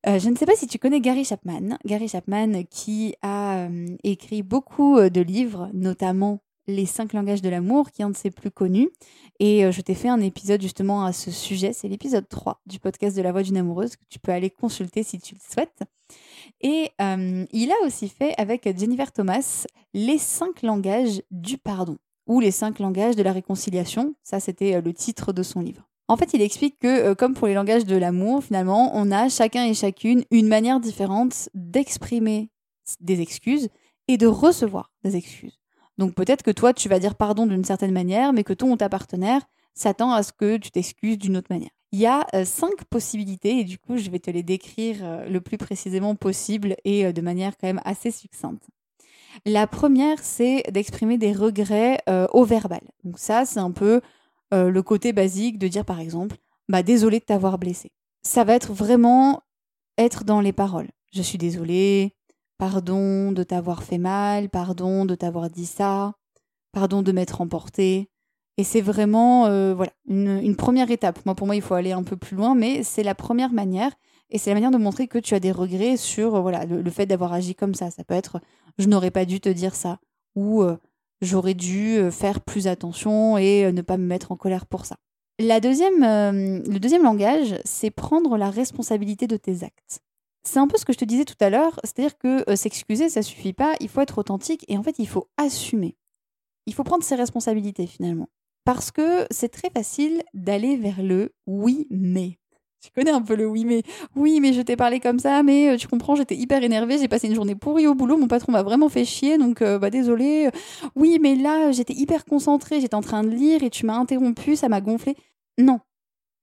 Euh, 0.08 0.18
je 0.18 0.30
ne 0.30 0.36
sais 0.36 0.46
pas 0.46 0.56
si 0.56 0.68
tu 0.68 0.80
connais 0.80 1.00
Gary 1.00 1.26
Chapman. 1.26 1.78
Gary 1.86 2.08
Chapman 2.08 2.64
qui 2.70 3.16
a 3.22 3.66
euh, 3.66 3.86
écrit 4.04 4.42
beaucoup 4.42 4.98
euh, 4.98 5.10
de 5.10 5.22
livres, 5.22 5.70
notamment 5.74 6.40
Les 6.68 6.86
cinq 6.86 7.14
langages 7.14 7.42
de 7.42 7.50
l'amour, 7.50 7.92
qui 7.92 8.02
est 8.02 8.06
un 8.06 8.10
de 8.10 8.16
ses 8.16 8.32
plus 8.32 8.52
connus. 8.52 8.90
Et 9.40 9.72
je 9.72 9.82
t'ai 9.82 9.96
fait 9.96 10.10
un 10.10 10.22
épisode 10.22 10.62
justement 10.62 11.04
à 11.04 11.12
ce 11.12 11.32
sujet. 11.32 11.74
C'est 11.74 11.88
l'épisode 11.88 12.30
3 12.30 12.62
du 12.68 12.80
podcast 12.80 13.18
de 13.18 13.22
la 13.24 13.32
voix 13.32 13.42
d'une 13.42 13.58
amoureuse 13.58 13.96
que 13.96 14.04
tu 14.08 14.20
peux 14.20 14.32
aller 14.32 14.52
consulter 14.52 15.02
si 15.02 15.20
tu 15.20 15.34
le 15.34 15.40
souhaites. 15.42 15.82
Et 16.62 16.92
il 17.00 17.72
a 17.72 17.86
aussi 17.86 18.08
fait 18.08 18.36
avec 18.38 18.70
Jennifer 18.78 19.12
Thomas 19.12 19.66
Les 19.96 20.20
cinq 20.20 20.62
langages 20.62 21.24
du 21.32 21.58
pardon 21.58 21.98
ou 22.28 22.40
les 22.40 22.52
cinq 22.52 22.78
langages 22.78 23.16
de 23.16 23.24
la 23.24 23.32
réconciliation. 23.32 24.14
Ça, 24.22 24.40
c'était 24.40 24.80
le 24.80 24.94
titre 24.94 25.34
de 25.34 25.42
son 25.42 25.62
livre. 25.62 25.91
En 26.12 26.18
fait, 26.18 26.34
il 26.34 26.42
explique 26.42 26.78
que, 26.78 26.88
euh, 26.88 27.16
comme 27.16 27.34
pour 27.34 27.48
les 27.48 27.54
langages 27.54 27.86
de 27.86 27.96
l'amour, 27.96 28.44
finalement, 28.44 28.92
on 28.96 29.14
a 29.14 29.30
chacun 29.30 29.64
et 29.64 29.74
chacune 29.74 30.26
une 30.30 30.50
manière 30.50 30.82
différente 30.82 31.48
d'exprimer 31.54 32.50
des 33.00 33.22
excuses 33.22 33.70
et 34.10 34.18
de 34.18 34.28
recevoir 34.28 34.92
des 35.06 35.16
excuses. 35.16 35.58
Donc 35.98 36.14
peut-être 36.14 36.44
que 36.44 36.52
toi, 36.52 36.74
tu 36.74 36.90
vas 36.90 37.00
dire 37.00 37.16
pardon 37.16 37.48
d'une 37.48 37.64
certaine 37.64 37.94
manière, 37.94 38.34
mais 38.34 38.44
que 38.44 38.52
ton 38.52 38.74
ou 38.74 38.76
ta 38.76 38.90
partenaire 38.90 39.40
s'attend 39.74 40.12
à 40.12 40.22
ce 40.22 40.34
que 40.34 40.58
tu 40.58 40.70
t'excuses 40.70 41.18
d'une 41.18 41.38
autre 41.38 41.48
manière. 41.50 41.72
Il 41.94 42.00
y 42.00 42.08
a 42.08 42.28
euh, 42.34 42.44
cinq 42.44 42.84
possibilités 42.90 43.60
et 43.60 43.64
du 43.64 43.78
coup, 43.78 43.96
je 43.96 44.10
vais 44.10 44.20
te 44.20 44.30
les 44.30 44.44
décrire 44.44 44.98
euh, 45.04 45.30
le 45.30 45.40
plus 45.40 45.58
précisément 45.58 46.16
possible 46.16 46.76
et 46.84 47.14
de 47.14 47.22
manière 47.22 47.54
quand 47.56 47.68
même 47.68 47.82
assez 47.86 48.12
succincte. 48.12 48.68
La 49.46 49.66
première, 49.66 50.20
c'est 50.22 50.64
d'exprimer 50.74 51.18
des 51.18 51.32
regrets 51.32 52.00
au 52.34 52.44
verbal. 52.44 52.82
Donc 53.06 53.18
ça, 53.18 53.46
c'est 53.46 53.62
un 53.62 53.72
peu 53.72 54.02
euh, 54.54 54.70
le 54.70 54.84
côté 54.84 55.14
basique 55.14 55.58
de 55.58 55.68
dire 55.68 55.86
par 55.86 56.00
exemple 56.00 56.38
bah 56.70 56.84
désolé 56.84 57.20
de 57.20 57.26
t'avoir 57.26 57.58
blessé. 57.58 57.92
Ça 58.24 58.44
va 58.44 58.54
être 58.54 58.74
vraiment 58.74 59.42
être 59.98 60.24
dans 60.24 60.42
les 60.42 60.54
paroles. 60.54 60.90
Je 61.12 61.22
suis 61.22 61.38
désolée, 61.38 62.16
pardon 62.58 63.32
de 63.32 63.44
t'avoir 63.44 63.84
fait 63.84 63.98
mal, 63.98 64.50
pardon 64.50 65.06
de 65.06 65.16
t'avoir 65.16 65.50
dit 65.50 65.66
ça, 65.66 66.14
pardon 66.72 67.02
de 67.02 67.12
m'être 67.12 67.42
emporté. 67.42 68.10
Et 68.58 68.64
c'est 68.64 68.82
vraiment 68.82 69.48
euh, 69.48 69.74
voilà 69.74 69.92
une, 70.08 70.56
première 70.56 70.92
étape. 70.92 71.26
Moi, 71.26 71.36
pour 71.36 71.48
moi, 71.48 71.56
il 71.56 71.62
faut 71.62 71.74
aller 71.74 71.92
un 71.92 72.04
peu 72.04 72.16
plus 72.16 72.36
loin, 72.36 72.56
mais 72.56 72.84
c'est 72.84 73.04
la 73.04 73.16
première 73.16 73.52
manière. 73.52 73.92
Et 74.30 74.38
c'est 74.38 74.50
la 74.52 74.54
manière 74.54 74.72
de 74.72 74.78
montrer 74.78 75.08
que 75.08 75.18
tu 75.18 75.34
as 75.34 75.40
des 75.40 75.52
regrets 75.52 75.98
sur 75.98 76.36
euh, 76.36 76.42
voilà 76.42 76.66
le, 76.66 76.90
fait 76.92 77.06
d'avoir 77.06 77.34
agi 77.34 77.56
comme 77.56 77.74
ça. 77.74 77.92
Ça 77.92 78.04
peut 78.04 78.14
être 78.14 78.40
je 78.78 78.88
n'aurais 78.88 79.12
pas 79.12 79.26
dû 79.26 79.42
te 79.42 79.50
dire 79.50 79.76
ça 79.76 80.00
ou 80.36 80.64
j'aurais 81.22 81.54
dû 81.54 81.98
euh, 81.98 82.12
faire 82.12 82.42
plus 82.42 82.68
attention 82.68 83.38
et 83.38 83.66
euh, 83.66 83.72
ne 83.72 83.82
pas 83.82 83.98
me 83.98 84.06
mettre 84.06 84.32
en 84.32 84.36
colère 84.36 84.66
pour 84.66 84.86
ça. 84.86 84.98
La 85.40 85.60
deuxième, 85.60 86.04
euh, 86.04 86.62
le 86.68 86.80
deuxième 86.80 87.04
langage, 87.04 87.60
c'est 87.64 87.92
prendre 87.92 88.38
la 88.38 88.50
responsabilité 88.50 89.28
de 89.28 89.38
tes 89.38 89.64
actes. 89.64 90.02
C'est 90.44 90.60
un 90.60 90.68
peu 90.68 90.78
ce 90.78 90.86
que 90.86 90.94
je 90.94 90.98
te 90.98 91.06
disais 91.06 91.26
tout 91.26 91.36
à 91.40 91.50
l'heure, 91.50 91.80
c'est-à-dire 91.84 92.18
que 92.18 92.56
s'excuser, 92.56 93.10
ça 93.10 93.22
suffit 93.22 93.54
pas, 93.54 93.76
il 93.80 93.90
faut 93.90 94.02
être 94.02 94.18
authentique 94.18 94.66
et 94.68 94.78
en 94.78 94.84
fait, 94.84 94.98
il 94.98 95.08
faut 95.08 95.30
assumer. 95.38 95.96
Il 96.66 96.74
faut 96.74 96.84
prendre 96.84 97.04
ses 97.04 97.16
responsabilités 97.16 97.86
finalement. 97.86 98.28
Parce 98.64 98.92
que 98.92 99.26
c'est 99.30 99.50
très 99.50 99.70
facile 99.70 100.24
d'aller 100.34 100.78
vers 100.78 101.02
le 101.02 101.34
oui 101.46 101.88
mais. 101.92 102.40
Tu 102.82 102.90
connais 102.96 103.12
un 103.12 103.22
peu 103.22 103.36
le 103.36 103.48
oui, 103.48 103.64
mais 103.64 103.84
oui, 104.16 104.40
mais 104.40 104.54
je 104.54 104.62
t'ai 104.62 104.76
parlé 104.76 105.00
comme 105.00 105.20
ça, 105.20 105.44
mais 105.44 105.70
euh, 105.70 105.78
tu 105.78 105.88
comprends, 105.88 106.16
j'étais 106.16 106.36
hyper 106.36 106.64
énervée, 106.64 106.98
j'ai 106.98 107.08
passé 107.08 107.28
une 107.28 107.36
journée 107.36 107.54
pourrie 107.54 107.86
au 107.86 107.94
boulot, 107.94 108.18
mon 108.18 108.28
patron 108.28 108.52
m'a 108.52 108.64
vraiment 108.64 108.90
fait 108.90 109.06
chier, 109.06 109.38
donc 109.38 109.62
euh, 109.62 109.78
bah 109.78 109.92
désolé. 109.92 110.50
Oui, 110.96 111.20
mais 111.22 111.36
là, 111.36 111.72
j'étais 111.72 111.94
hyper 111.94 112.26
concentrée, 112.26 112.82
j'étais 112.82 112.96
en 112.96 113.02
train 113.02 113.24
de 113.24 113.30
lire 113.30 113.62
et 113.62 113.70
tu 113.70 113.86
m'as 113.86 113.98
interrompu, 113.98 114.56
ça 114.56 114.68
m'a 114.68 114.82
gonflé. 114.82 115.16
Non, 115.60 115.80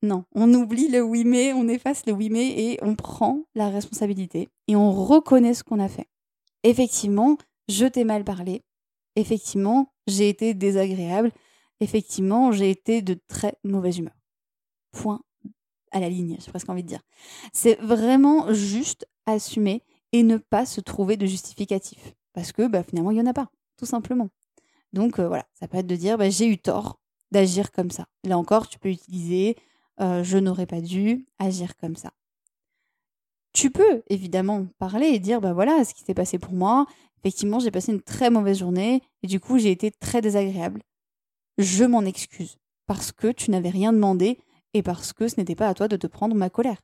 non, 0.03 0.25
on 0.33 0.53
oublie 0.55 0.89
le 0.89 1.03
oui, 1.03 1.25
mais, 1.25 1.53
on 1.53 1.67
efface 1.67 2.07
le 2.07 2.13
oui, 2.13 2.29
mais 2.31 2.47
et 2.49 2.79
on 2.83 2.95
prend 2.95 3.43
la 3.57 3.69
responsabilité 3.69 4.49
et 4.69 4.77
on 4.77 4.93
reconnaît 4.93 5.55
ce 5.55 5.65
qu'on 5.65 5.81
a 5.81 5.89
fait. 5.89 6.07
Effectivement, 6.63 7.37
je 7.69 7.87
t'ai 7.87 8.05
mal 8.05 8.23
parlé. 8.23 8.63
Effectivement, 9.17 9.93
j'ai 10.07 10.29
été 10.29 10.55
désagréable. 10.55 11.33
Effectivement, 11.81 12.53
j'ai 12.53 12.71
été 12.71 13.03
de 13.03 13.19
très 13.27 13.55
mauvaise 13.65 13.99
humeur. 13.99 14.15
Point 14.93 15.21
à 15.93 16.01
la 16.01 16.09
ligne, 16.09 16.37
j'ai 16.41 16.51
presque 16.51 16.69
envie 16.69 16.83
de 16.83 16.89
dire. 16.89 17.03
C'est 17.53 17.79
vraiment 17.81 18.53
juste 18.53 19.07
assumer 19.27 19.83
et 20.13 20.23
ne 20.23 20.37
pas 20.37 20.67
se 20.67 20.81
trouver 20.81 21.17
de 21.17 21.27
justificatif. 21.27 22.15
Parce 22.33 22.53
que 22.53 22.67
bah, 22.67 22.83
finalement, 22.83 23.11
il 23.11 23.15
n'y 23.15 23.21
en 23.21 23.27
a 23.27 23.35
pas, 23.35 23.51
tout 23.77 23.87
simplement. 23.87 24.31
Donc 24.93 25.19
euh, 25.19 25.29
voilà, 25.29 25.47
ça 25.55 25.69
peut 25.69 25.79
être 25.79 25.87
de 25.87 25.97
dire 25.97 26.19
bah, 26.19 26.31
j'ai 26.31 26.47
eu 26.47 26.59
tort 26.59 27.01
d'agir 27.31 27.73
comme 27.73 27.91
ça. 27.91 28.07
Là 28.25 28.39
encore, 28.39 28.69
tu 28.69 28.79
peux 28.79 28.89
utiliser 28.89 29.57
euh, 30.01 30.23
je 30.23 30.39
n'aurais 30.39 30.67
pas 30.67 30.81
dû 30.81 31.27
agir 31.39 31.77
comme 31.77 31.97
ça. 31.97 32.13
Tu 33.53 33.71
peux 33.71 34.03
évidemment 34.09 34.67
parler 34.79 35.07
et 35.07 35.19
dire 35.19 35.41
bah 35.41 35.53
voilà 35.53 35.85
ce 35.85 35.95
qui 35.95 36.05
s'est 36.05 36.15
passé 36.15 36.39
pour 36.39 36.53
moi. 36.53 36.87
Effectivement, 37.19 37.59
j'ai 37.59 37.73
passé 37.73 37.93
une 37.93 38.01
très 38.01 38.31
mauvaise 38.31 38.59
journée 38.59 39.03
et 39.23 39.27
du 39.27 39.41
coup, 39.41 39.59
j'ai 39.59 39.73
été 39.73 39.91
très 39.91 40.21
désagréable. 40.21 40.83
Je 41.59 41.85
m'en 41.85 42.03
excuse 42.03 42.59
parce 42.87 43.11
que 43.11 43.29
tu 43.29 43.51
n'avais 43.51 43.71
rien 43.71 43.93
demandé 43.93 44.39
et 44.75 44.83
parce 44.83 45.13
que 45.13 45.29
ce 45.29 45.37
n'était 45.39 45.55
pas 45.55 45.69
à 45.69 45.75
toi 45.75 45.89
de 45.89 45.97
te 45.97 46.07
prendre 46.07 46.35
ma 46.35 46.51
colère. 46.51 46.81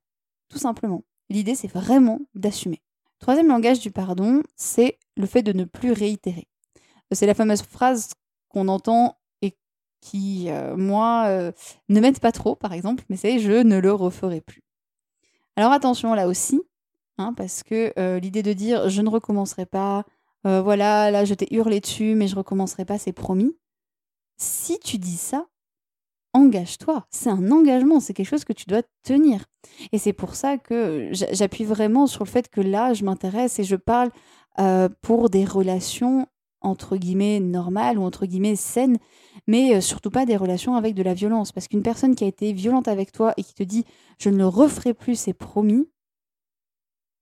Tout 0.49 0.59
simplement. 0.59 1.03
L'idée, 1.31 1.55
c'est 1.55 1.69
vraiment 1.69 2.21
d'assumer. 2.35 2.83
Troisième 3.19 3.49
langage 3.49 3.81
du 3.81 3.91
pardon, 3.91 4.43
c'est 4.57 4.99
le 5.17 5.27
fait 5.27 5.43
de 5.43 5.53
ne 5.53 5.65
plus 5.65 5.93
réitérer. 5.93 6.47
C'est 7.13 7.27
la 7.27 7.35
fameuse 7.35 7.63
phrase 7.63 8.11
qu'on 8.49 8.69
entend 8.69 9.17
et 9.41 9.57
qui, 10.01 10.51
euh, 10.51 10.77
moi, 10.77 11.27
euh, 11.29 11.53
ne 11.89 12.01
m'aide 12.01 12.19
pas 12.19 12.33
trop, 12.33 12.55
par 12.55 12.73
exemple, 12.73 13.05
mais 13.09 13.17
c'est 13.17 13.39
je 13.39 13.63
ne 13.63 13.79
le 13.79 13.93
referai 13.93 14.41
plus. 14.41 14.63
Alors 15.57 15.73
attention 15.73 16.15
là 16.15 16.27
aussi, 16.27 16.61
hein, 17.19 17.33
parce 17.35 17.63
que 17.63 17.93
euh, 17.99 18.19
l'idée 18.19 18.43
de 18.43 18.53
dire 18.53 18.89
je 18.89 19.01
ne 19.03 19.09
recommencerai 19.09 19.67
pas, 19.67 20.05
voilà, 20.45 21.11
là 21.11 21.25
je 21.25 21.33
t'ai 21.33 21.55
hurlé 21.55 21.81
dessus, 21.81 22.15
mais 22.15 22.29
je 22.29 22.37
recommencerai 22.37 22.85
pas, 22.85 22.99
c'est 22.99 23.15
promis. 23.15 23.57
Si 24.37 24.79
tu 24.79 24.99
dis 24.99 25.17
ça, 25.17 25.47
engage-toi. 26.35 27.07
C'est 27.11 27.31
un 27.31 27.51
engagement, 27.51 28.01
c'est 28.01 28.13
quelque 28.13 28.29
chose 28.29 28.45
que 28.45 28.53
tu 28.53 28.67
dois 28.67 28.83
tenir. 29.03 29.47
Et 29.93 29.99
c'est 29.99 30.13
pour 30.13 30.35
ça 30.35 30.59
que 30.59 31.11
j'appuie 31.13 31.65
vraiment 31.65 32.07
sur 32.07 32.25
le 32.25 32.29
fait 32.29 32.49
que 32.51 32.61
là, 32.61 32.93
je 32.93 33.05
m'intéresse 33.05 33.59
et 33.59 33.65
je 33.65 33.77
parle 33.77 34.11
euh, 34.59 34.89
pour 35.01 35.31
des 35.31 35.45
relations 35.45 36.27
entre 36.61 36.97
guillemets 36.97 37.41
normales 37.41 37.99
ou 37.99 38.03
entre 38.03 38.27
guillemets 38.27 38.57
saines, 38.57 38.99
mais 39.47 39.77
euh, 39.77 39.81
surtout 39.81 40.11
pas 40.11 40.25
des 40.27 40.37
relations 40.37 40.75
avec 40.77 40.95
de 40.95 41.03
la 41.03 41.15
violence. 41.15 41.53
Parce 41.53 41.69
qu'une 41.69 41.83
personne 41.83 42.15
qui 42.15 42.25
a 42.25 42.27
été 42.27 42.53
violente 42.53 42.89
avec 42.89 43.13
toi 43.13 43.33
et 43.37 43.45
qui 43.45 43.55
te 43.55 43.63
dit 43.63 43.85
je 44.19 44.31
ne 44.31 44.39
le 44.39 44.47
referai 44.47 44.95
plus, 44.95 45.19
c'est 45.19 45.35
promis, 45.35 45.89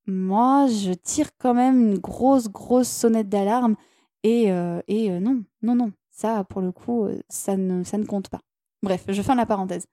moi, 0.06 0.66
je 0.66 0.92
tire 0.92 1.30
quand 1.38 1.54
même 1.54 1.92
une 1.92 1.98
grosse, 1.98 2.48
grosse 2.48 2.88
sonnette 2.88 3.28
d'alarme. 3.28 3.76
Et, 4.24 4.52
euh, 4.52 4.80
et 4.88 5.10
non, 5.20 5.44
non, 5.62 5.74
non, 5.74 5.92
ça, 6.10 6.44
pour 6.44 6.60
le 6.60 6.72
coup, 6.72 7.08
ça 7.28 7.56
ne, 7.56 7.84
ça 7.84 7.98
ne 7.98 8.04
compte 8.04 8.28
pas. 8.28 8.40
Bref, 8.82 9.04
je 9.08 9.22
ferme 9.22 9.38
la 9.38 9.46
parenthèse. 9.46 9.86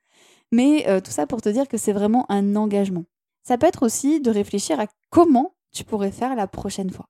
Mais 0.51 0.85
euh, 0.87 0.99
tout 0.99 1.11
ça 1.11 1.27
pour 1.27 1.41
te 1.41 1.49
dire 1.49 1.67
que 1.67 1.77
c'est 1.77 1.93
vraiment 1.93 2.25
un 2.29 2.55
engagement. 2.55 3.05
Ça 3.43 3.57
peut 3.57 3.67
être 3.67 3.83
aussi 3.83 4.19
de 4.19 4.31
réfléchir 4.31 4.79
à 4.79 4.87
comment 5.09 5.53
tu 5.71 5.83
pourrais 5.83 6.11
faire 6.11 6.35
la 6.35 6.47
prochaine 6.47 6.89
fois. 6.89 7.07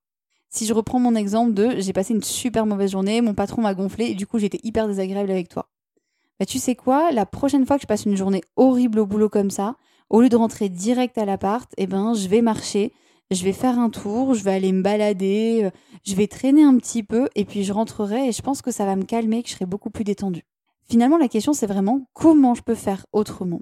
Si 0.50 0.66
je 0.66 0.74
reprends 0.74 1.00
mon 1.00 1.16
exemple 1.16 1.54
de 1.54 1.76
j'ai 1.78 1.94
passé 1.94 2.14
une 2.14 2.24
super 2.24 2.66
mauvaise 2.66 2.92
journée, 2.92 3.22
mon 3.22 3.34
patron 3.34 3.62
m'a 3.62 3.74
gonflé 3.74 4.08
et 4.08 4.16
du 4.16 4.26
coup 4.26 4.40
j'étais 4.40 4.60
hyper 4.64 4.88
désagréable 4.88 5.32
avec 5.32 5.48
toi. 5.48 5.70
Bah, 6.40 6.46
tu 6.46 6.58
sais 6.58 6.76
quoi, 6.76 7.12
la 7.12 7.26
prochaine 7.26 7.66
fois 7.66 7.78
que 7.78 7.84
je 7.84 7.88
passe 7.88 8.06
une 8.06 8.18
journée 8.18 8.42
horrible 8.56 9.00
au 9.00 9.06
boulot 9.06 9.30
comme 9.30 9.52
ça, 9.52 9.76
au 10.10 10.22
lieu 10.22 10.30
de 10.30 10.36
rentrer 10.36 10.70
direct 10.70 11.18
à 11.18 11.26
l'appart, 11.26 11.72
eh 11.78 11.86
ben 11.86 12.14
je 12.14 12.28
vais 12.28 12.42
marcher, 12.42 12.94
je 13.30 13.44
vais 13.44 13.54
faire 13.54 13.78
un 13.78 13.90
tour, 13.90 14.34
je 14.34 14.44
vais 14.44 14.54
aller 14.54 14.72
me 14.72 14.82
balader, 14.82 15.66
euh, 15.66 15.70
je 16.04 16.16
vais 16.16 16.28
traîner 16.28 16.64
un 16.64 16.78
petit 16.78 17.04
peu 17.04 17.30
et 17.36 17.46
puis 17.46 17.64
je 17.64 17.72
rentrerai 17.72 18.30
et 18.30 18.32
je 18.32 18.42
pense 18.42 18.62
que 18.62 18.72
ça 18.72 18.86
va 18.86 18.96
me 18.96 19.04
calmer, 19.04 19.44
que 19.44 19.50
je 19.50 19.54
serai 19.54 19.66
beaucoup 19.66 19.92
plus 19.92 20.04
détendue. 20.04 20.46
Finalement, 20.90 21.18
la 21.18 21.28
question, 21.28 21.54
c'est 21.54 21.68
vraiment 21.68 22.08
comment 22.14 22.56
je 22.56 22.64
peux 22.64 22.76
faire 22.76 23.06
autrement? 23.14 23.62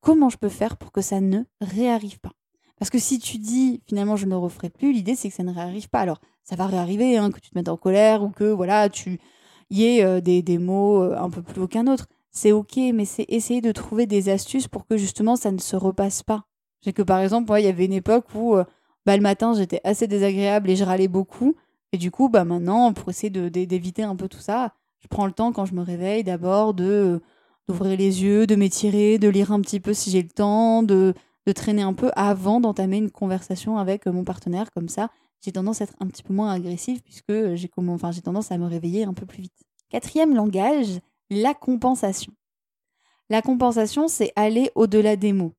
Comment 0.00 0.28
je 0.28 0.36
peux 0.36 0.50
faire 0.50 0.76
pour 0.76 0.92
que 0.92 1.00
ça 1.00 1.20
ne 1.20 1.44
réarrive 1.62 2.20
pas? 2.20 2.32
Parce 2.78 2.90
que 2.90 2.98
si 2.98 3.18
tu 3.18 3.38
dis 3.38 3.82
finalement 3.86 4.16
je 4.16 4.26
ne 4.26 4.34
referai 4.34 4.70
plus, 4.70 4.92
l'idée 4.92 5.16
c'est 5.16 5.30
que 5.30 5.34
ça 5.34 5.42
ne 5.42 5.52
réarrive 5.52 5.88
pas. 5.88 6.00
Alors, 6.00 6.20
ça 6.44 6.56
va 6.56 6.66
réarriver, 6.66 7.16
hein, 7.16 7.30
que 7.30 7.40
tu 7.40 7.50
te 7.50 7.58
mettes 7.58 7.68
en 7.68 7.76
colère 7.76 8.22
ou 8.22 8.28
que 8.28 8.44
voilà, 8.44 8.88
tu 8.90 9.18
y 9.70 9.84
ait 9.84 10.04
euh, 10.04 10.20
des, 10.20 10.42
des, 10.42 10.58
mots 10.58 11.02
euh, 11.02 11.16
un 11.16 11.30
peu 11.30 11.42
plus 11.42 11.60
haut 11.62 11.68
qu'un 11.68 11.86
autre. 11.86 12.06
C'est 12.30 12.52
ok, 12.52 12.76
mais 12.94 13.06
c'est 13.06 13.24
essayer 13.28 13.60
de 13.60 13.72
trouver 13.72 14.06
des 14.06 14.28
astuces 14.28 14.68
pour 14.68 14.86
que 14.86 14.96
justement 14.96 15.36
ça 15.36 15.50
ne 15.50 15.58
se 15.58 15.74
repasse 15.74 16.22
pas. 16.22 16.44
J'ai 16.82 16.92
que 16.92 17.02
par 17.02 17.20
exemple, 17.20 17.52
il 17.58 17.64
y 17.64 17.68
avait 17.68 17.86
une 17.86 17.92
époque 17.94 18.26
où 18.34 18.56
euh, 18.56 18.64
bah, 19.06 19.16
le 19.16 19.22
matin 19.22 19.54
j'étais 19.54 19.80
assez 19.84 20.06
désagréable 20.06 20.70
et 20.70 20.76
je 20.76 20.84
râlais 20.84 21.08
beaucoup. 21.08 21.54
Et 21.92 21.96
du 21.96 22.10
coup, 22.10 22.28
bah 22.28 22.44
maintenant, 22.44 22.92
pour 22.92 23.08
essayer 23.08 23.30
d'éviter 23.30 24.02
un 24.02 24.14
peu 24.14 24.28
tout 24.28 24.40
ça, 24.40 24.74
je 25.00 25.08
prends 25.08 25.26
le 25.26 25.32
temps 25.32 25.52
quand 25.52 25.64
je 25.64 25.74
me 25.74 25.82
réveille 25.82 26.24
d'abord 26.24 26.74
de, 26.74 27.20
d'ouvrir 27.68 27.96
les 27.96 28.22
yeux, 28.22 28.46
de 28.46 28.56
m'étirer, 28.56 29.18
de 29.18 29.28
lire 29.28 29.52
un 29.52 29.60
petit 29.60 29.80
peu 29.80 29.94
si 29.94 30.10
j'ai 30.10 30.22
le 30.22 30.28
temps, 30.28 30.82
de, 30.82 31.14
de 31.46 31.52
traîner 31.52 31.82
un 31.82 31.94
peu 31.94 32.10
avant 32.14 32.60
d'entamer 32.60 32.98
une 32.98 33.10
conversation 33.10 33.78
avec 33.78 34.06
mon 34.06 34.24
partenaire. 34.24 34.70
Comme 34.72 34.88
ça, 34.88 35.08
j'ai 35.44 35.52
tendance 35.52 35.80
à 35.80 35.84
être 35.84 35.94
un 36.00 36.06
petit 36.06 36.22
peu 36.22 36.34
moins 36.34 36.52
agressive 36.52 37.02
puisque 37.02 37.54
j'ai 37.54 37.70
enfin, 37.76 38.10
tendance 38.24 38.52
à 38.52 38.58
me 38.58 38.66
réveiller 38.66 39.04
un 39.04 39.14
peu 39.14 39.26
plus 39.26 39.42
vite. 39.42 39.64
Quatrième 39.88 40.34
langage, 40.34 41.00
la 41.30 41.54
compensation. 41.54 42.32
La 43.30 43.42
compensation, 43.42 44.08
c'est 44.08 44.32
aller 44.36 44.70
au-delà 44.74 45.16
des 45.16 45.32
mots. 45.32 45.54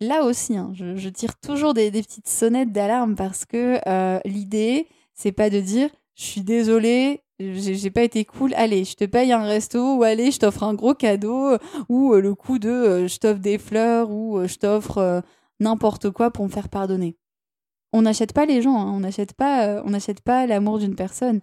Là 0.00 0.24
aussi, 0.24 0.56
hein, 0.56 0.72
je, 0.74 1.08
tire 1.08 1.38
toujours 1.38 1.72
des, 1.72 1.90
petites 1.90 2.28
sonnettes 2.28 2.72
d'alarme 2.72 3.14
parce 3.14 3.44
que 3.44 3.80
euh, 3.88 4.20
l'idée, 4.24 4.88
c'est 5.14 5.32
pas 5.32 5.50
de 5.50 5.60
dire 5.60 5.90
je 6.14 6.24
suis 6.24 6.42
désolée, 6.42 7.23
j'ai 7.40 7.90
pas 7.90 8.02
été 8.02 8.24
cool, 8.24 8.54
allez, 8.54 8.84
je 8.84 8.94
te 8.94 9.04
paye 9.04 9.32
un 9.32 9.42
resto, 9.42 9.96
ou 9.96 10.02
allez, 10.04 10.30
je 10.30 10.38
t'offre 10.38 10.62
un 10.62 10.74
gros 10.74 10.94
cadeau, 10.94 11.56
ou 11.88 12.14
euh, 12.14 12.20
le 12.20 12.34
coup 12.34 12.58
de 12.58 12.70
euh, 12.70 13.08
je 13.08 13.18
t'offre 13.18 13.40
des 13.40 13.58
fleurs, 13.58 14.10
ou 14.10 14.46
je 14.46 14.56
t'offre 14.56 15.22
n'importe 15.60 16.10
quoi 16.10 16.30
pour 16.30 16.44
me 16.44 16.50
faire 16.50 16.68
pardonner. 16.68 17.16
On 17.92 18.02
n'achète 18.02 18.32
pas 18.32 18.46
les 18.46 18.62
gens, 18.62 18.76
hein, 18.76 18.92
on 18.92 19.00
n'achète 19.00 19.34
pas, 19.34 19.82
on 19.84 19.90
n'achète 19.90 20.20
pas 20.20 20.46
l'amour 20.46 20.78
d'une 20.78 20.96
personne. 20.96 21.40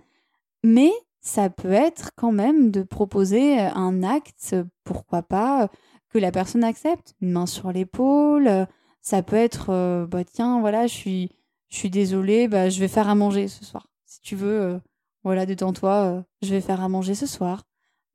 Mais 0.64 0.92
ça 1.22 1.50
peut 1.50 1.72
être 1.72 2.12
quand 2.16 2.32
même 2.32 2.72
de 2.72 2.84
proposer 2.84 3.60
un 3.60 4.04
acte, 4.04 4.56
pourquoi 4.84 5.24
pas, 5.24 5.70
que 6.10 6.20
la 6.20 6.32
personne 6.32 6.64
accepte. 6.64 7.16
Une 7.22 7.32
main 7.32 7.46
sur 7.46 7.72
l'épaule, 7.72 8.68
ça 9.02 9.24
peut 9.24 9.38
être, 9.38 10.06
bah 10.10 10.24
tiens, 10.26 10.60
voilà, 10.60 10.88
je 10.88 10.94
suis, 10.94 11.32
je 11.70 11.78
suis 11.78 11.90
désolée, 11.90 12.48
bah, 12.48 12.70
je 12.70 12.80
vais 12.80 12.90
faire 12.90 13.10
à 13.10 13.16
manger 13.16 13.48
ce 13.48 13.64
soir. 13.64 13.88
Si 14.06 14.20
tu 14.22 14.36
veux, 14.36 14.82
voilà, 15.24 15.46
détends-toi, 15.46 16.24
je 16.42 16.50
vais 16.50 16.62
faire 16.62 16.82
à 16.82 16.90
manger 16.90 17.16
ce 17.16 17.26
soir. 17.26 17.64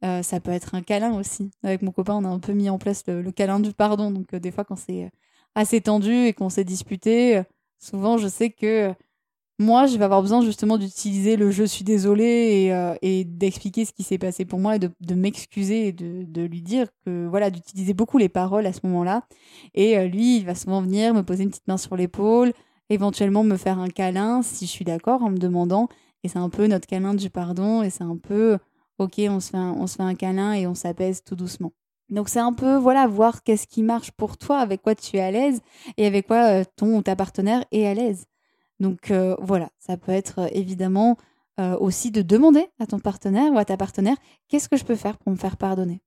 ça 0.02 0.40
peut 0.40 0.50
être 0.50 0.74
un 0.74 0.82
câlin 0.82 1.18
aussi. 1.18 1.50
Avec 1.62 1.82
mon 1.82 1.92
copain, 1.92 2.14
on 2.14 2.24
a 2.24 2.28
un 2.28 2.38
peu 2.38 2.52
mis 2.52 2.70
en 2.70 2.78
place 2.78 3.04
le, 3.06 3.30
câlin 3.32 3.60
du 3.60 3.72
pardon. 3.72 4.10
Donc, 4.10 4.34
des 4.34 4.50
fois, 4.50 4.64
quand 4.64 4.76
c'est 4.76 5.10
assez 5.54 5.80
tendu 5.80 6.26
et 6.26 6.32
qu'on 6.32 6.50
s'est 6.50 6.64
disputé, 6.64 7.42
souvent, 7.78 8.18
je 8.18 8.28
sais 8.28 8.50
que 8.50 8.94
moi, 9.58 9.86
je 9.86 9.96
vais 9.96 10.04
avoir 10.04 10.20
besoin 10.20 10.42
justement 10.42 10.76
d'utiliser 10.76 11.36
le 11.36 11.50
je 11.50 11.64
suis 11.64 11.82
désolé 11.82 12.68
euh, 12.72 12.94
et, 13.00 13.24
d'expliquer 13.24 13.86
ce 13.86 13.92
qui 13.92 14.02
s'est 14.02 14.18
passé 14.18 14.44
pour 14.44 14.58
moi 14.58 14.76
et 14.76 14.78
de, 14.78 15.14
m'excuser 15.14 15.88
et 15.88 15.92
de, 15.92 16.42
lui 16.42 16.60
dire 16.60 16.88
que 17.04 17.26
voilà, 17.26 17.50
d'utiliser 17.50 17.94
beaucoup 17.94 18.18
les 18.18 18.28
paroles 18.28 18.66
à 18.66 18.74
ce 18.74 18.80
moment-là. 18.84 19.22
Et 19.74 19.96
euh, 19.96 20.08
lui, 20.08 20.36
il 20.38 20.44
va 20.44 20.54
souvent 20.54 20.82
venir 20.82 21.14
me 21.14 21.22
poser 21.22 21.44
une 21.44 21.50
petite 21.50 21.68
main 21.68 21.78
sur 21.78 21.96
l'épaule, 21.96 22.52
éventuellement 22.90 23.44
me 23.44 23.56
faire 23.56 23.78
un 23.78 23.88
câlin 23.88 24.42
si 24.42 24.66
je 24.66 24.70
suis 24.70 24.84
d'accord 24.84 25.22
en 25.22 25.30
me 25.30 25.38
demandant. 25.38 25.88
Et 26.26 26.28
c'est 26.28 26.40
un 26.40 26.48
peu 26.48 26.66
notre 26.66 26.88
câlin 26.88 27.14
du 27.14 27.30
pardon 27.30 27.84
et 27.84 27.90
c'est 27.90 28.02
un 28.02 28.16
peu 28.16 28.58
ok, 28.98 29.12
on 29.28 29.38
se 29.38 29.50
fait 29.50 29.56
un, 29.56 29.76
on 29.78 29.86
se 29.86 29.94
fait 29.94 30.02
un 30.02 30.16
câlin 30.16 30.54
et 30.54 30.66
on 30.66 30.74
s'apaise 30.74 31.22
tout 31.22 31.36
doucement. 31.36 31.72
Donc 32.08 32.28
c'est 32.28 32.40
un 32.40 32.52
peu 32.52 32.74
voilà 32.74 33.06
voir 33.06 33.44
qu'est-ce 33.44 33.68
qui 33.68 33.84
marche 33.84 34.10
pour 34.10 34.36
toi, 34.36 34.58
avec 34.58 34.82
quoi 34.82 34.96
tu 34.96 35.18
es 35.18 35.20
à 35.20 35.30
l'aise 35.30 35.60
et 35.96 36.04
avec 36.04 36.26
quoi 36.26 36.48
euh, 36.48 36.64
ton 36.74 36.96
ou 36.96 37.02
ta 37.02 37.14
partenaire 37.14 37.64
est 37.70 37.86
à 37.86 37.94
l'aise. 37.94 38.26
Donc 38.80 39.12
euh, 39.12 39.36
voilà, 39.38 39.70
ça 39.78 39.96
peut 39.96 40.10
être 40.10 40.40
euh, 40.40 40.48
évidemment 40.50 41.16
aussi 41.80 42.10
de 42.10 42.20
demander 42.20 42.66
à 42.80 42.86
ton 42.86 42.98
partenaire 42.98 43.50
ou 43.50 43.56
à 43.56 43.64
ta 43.64 43.78
partenaire 43.78 44.16
qu'est-ce 44.48 44.68
que 44.68 44.76
je 44.76 44.84
peux 44.84 44.94
faire 44.94 45.16
pour 45.16 45.32
me 45.32 45.38
faire 45.38 45.56
pardonner? 45.56 46.02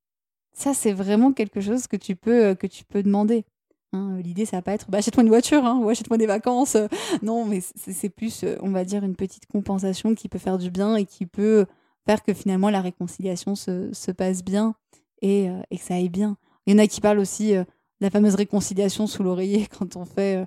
Ça, 0.52 0.76
c'est 0.76 0.94
vraiment 0.94 1.32
quelque 1.32 1.60
chose 1.60 1.88
que 1.88 1.96
tu 1.96 2.16
peux, 2.16 2.54
que 2.54 2.68
tu 2.68 2.84
peux 2.84 3.02
demander. 3.02 3.46
Hein. 3.94 4.20
L'idée, 4.24 4.46
ça 4.46 4.58
va 4.58 4.62
pas 4.62 4.74
être 4.74 4.90
bah, 4.90 5.00
achète-moi 5.00 5.24
une 5.24 5.30
voiture 5.30 5.66
hein, 5.66 5.80
ou 5.82 5.90
achète-moi 5.90 6.18
des 6.18 6.28
vacances. 6.28 6.78
non, 7.22 7.46
mais 7.46 7.62
c'est 7.62 8.10
plus, 8.10 8.46
on 8.62 8.72
va 8.72 8.84
dire, 8.86 9.04
une 9.04 9.16
petite 9.16 9.46
compensation 9.48 10.16
qui 10.16 10.30
peut 10.30 10.40
faire 10.40 10.58
du 10.58 10.72
bien 10.72 10.96
et 10.96 11.06
qui 11.06 11.26
peut 11.26 11.66
faire 12.06 12.24
que 12.24 12.34
finalement 12.34 12.70
la 12.70 12.82
réconciliation 12.82 13.56
se, 13.56 13.94
se 13.94 14.12
passe 14.12 14.44
bien 14.44 14.76
et, 15.22 15.50
et, 15.70 15.78
que 15.78 15.84
ça 15.84 15.96
aille 15.96 16.10
bien. 16.10 16.38
Il 16.66 16.74
y 16.74 16.76
en 16.76 16.84
a 16.84 16.88
qui 16.88 17.02
parlent 17.02 17.20
aussi 17.20 17.54
de 17.54 17.66
la 18.02 18.10
fameuse 18.10 18.36
réconciliation 18.36 19.08
sous 19.08 19.24
l'oreiller 19.24 19.68
quand 19.78 19.96
on 19.96 20.06
fait 20.06 20.46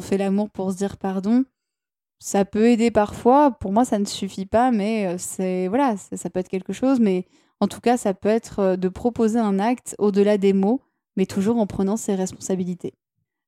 fait 0.00 0.18
l'amour 0.18 0.50
pour 0.50 0.72
se 0.72 0.76
dire 0.76 0.96
pardon. 0.96 1.44
Ça 2.18 2.44
peut 2.44 2.70
aider 2.70 2.90
parfois. 2.90 3.50
Pour 3.50 3.72
moi, 3.72 3.84
ça 3.84 3.98
ne 3.98 4.06
suffit 4.06 4.46
pas, 4.46 4.70
mais 4.70 5.06
euh, 5.06 5.16
c'est 5.18 5.68
voilà, 5.68 5.96
ça, 5.96 6.30
peut 6.30 6.40
être 6.40 6.48
quelque 6.48 6.72
chose. 6.72 6.98
Mais 6.98 7.26
en 7.60 7.68
tout 7.68 7.80
cas, 7.80 7.96
ça 7.96 8.14
peut 8.14 8.30
être 8.30 8.60
euh, 8.60 8.76
de 8.76 8.88
proposer 8.88 9.38
un 9.38 9.58
acte 9.58 9.94
au-delà 9.98 10.38
des 10.38 10.54
mots, 10.54 10.80
mais 11.16 11.26
toujours 11.26 11.58
en 11.58 11.66
prenant 11.66 11.96
ses 11.96 12.14
responsabilités. 12.14 12.94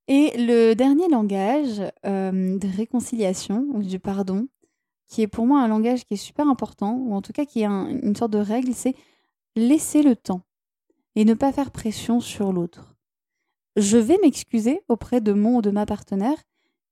Et 0.06 0.32
le 0.36 0.74
dernier 0.74 1.08
langage 1.08 1.82
euh, 2.06 2.58
de 2.58 2.76
réconciliation 2.76 3.66
ou 3.72 3.82
du 3.82 3.98
pardon, 3.98 4.48
qui 5.06 5.22
est 5.22 5.26
pour 5.26 5.46
moi 5.46 5.60
un 5.60 5.68
langage 5.68 6.04
qui 6.04 6.14
est 6.14 6.18
super 6.18 6.48
important, 6.48 6.96
ou 6.96 7.14
en 7.14 7.22
tout 7.22 7.32
cas 7.32 7.44
qui 7.44 7.60
est 7.60 7.66
une 7.66 8.16
sorte 8.16 8.32
de 8.32 8.38
règle, 8.38 8.72
c'est 8.74 8.94
laisser 9.56 10.02
le 10.02 10.16
temps 10.16 10.42
et 11.14 11.24
ne 11.24 11.34
pas 11.34 11.52
faire 11.52 11.70
pression 11.70 12.20
sur 12.20 12.52
l'autre 12.52 12.98
je 13.78 13.96
vais 13.96 14.18
m'excuser 14.22 14.82
auprès 14.88 15.20
de 15.20 15.32
mon 15.32 15.56
ou 15.56 15.62
de 15.62 15.70
ma 15.70 15.86
partenaire. 15.86 16.36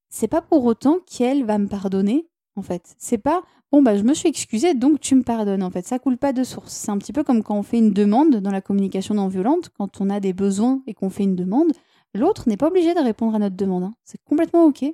C'est 0.09 0.27
pas 0.27 0.41
pour 0.41 0.63
autant 0.65 0.99
qu'elle 1.05 1.43
va 1.43 1.57
me 1.57 1.67
pardonner, 1.67 2.27
en 2.55 2.61
fait. 2.61 2.95
C'est 2.97 3.17
pas 3.17 3.43
bon 3.71 3.81
bah 3.81 3.97
je 3.97 4.03
me 4.03 4.13
suis 4.13 4.29
excusée 4.29 4.73
donc 4.73 4.99
tu 4.99 5.15
me 5.15 5.23
pardonnes 5.23 5.63
en 5.63 5.69
fait. 5.71 5.85
Ça 5.85 5.99
coule 5.99 6.17
pas 6.17 6.33
de 6.33 6.43
source. 6.43 6.73
C'est 6.73 6.91
un 6.91 6.97
petit 6.97 7.13
peu 7.13 7.23
comme 7.23 7.43
quand 7.43 7.57
on 7.57 7.63
fait 7.63 7.77
une 7.79 7.93
demande 7.93 8.37
dans 8.37 8.51
la 8.51 8.61
communication 8.61 9.15
non 9.15 9.27
violente, 9.27 9.69
quand 9.77 10.01
on 10.01 10.09
a 10.09 10.19
des 10.19 10.33
besoins 10.33 10.81
et 10.87 10.93
qu'on 10.93 11.09
fait 11.09 11.23
une 11.23 11.35
demande, 11.35 11.71
l'autre 12.13 12.47
n'est 12.47 12.57
pas 12.57 12.67
obligé 12.67 12.93
de 12.93 12.99
répondre 12.99 13.35
à 13.35 13.39
notre 13.39 13.55
demande. 13.55 13.83
Hein. 13.83 13.93
C'est 14.03 14.21
complètement 14.23 14.65
ok. 14.65 14.85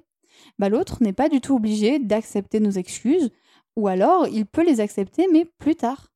Bah 0.60 0.70
l'autre 0.70 0.98
n'est 1.02 1.14
pas 1.14 1.30
du 1.30 1.42
tout 1.42 1.56
obligé 1.56 2.00
d'accepter 2.00 2.60
nos 2.60 2.72
excuses, 2.72 3.30
ou 3.76 3.88
alors 3.88 4.28
il 4.28 4.46
peut 4.46 4.66
les 4.66 4.82
accepter 4.82 5.28
mais 5.32 5.46
plus 5.46 5.76
tard 5.76 6.14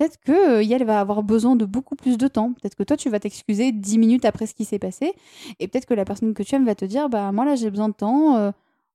peut-être 0.00 0.18
que 0.18 0.62
euh, 0.62 0.84
va 0.84 1.00
avoir 1.00 1.22
besoin 1.22 1.56
de 1.56 1.64
beaucoup 1.64 1.94
plus 1.94 2.16
de 2.16 2.28
temps. 2.28 2.52
Peut-être 2.52 2.74
que 2.74 2.82
toi, 2.82 2.96
tu 2.96 3.10
vas 3.10 3.20
t'excuser 3.20 3.72
dix 3.72 3.98
minutes 3.98 4.24
après 4.24 4.46
ce 4.46 4.54
qui 4.54 4.64
s'est 4.64 4.78
passé. 4.78 5.12
Et 5.58 5.68
peut-être 5.68 5.86
que 5.86 5.94
la 5.94 6.04
personne 6.04 6.32
que 6.34 6.42
tu 6.42 6.54
aimes 6.54 6.64
va 6.64 6.74
te 6.74 6.84
dire 6.84 7.08
Bah, 7.08 7.32
moi, 7.32 7.44
là, 7.44 7.54
j'ai 7.54 7.70
besoin 7.70 7.88
de 7.88 7.94
temps. 7.94 8.36
Euh, 8.36 8.50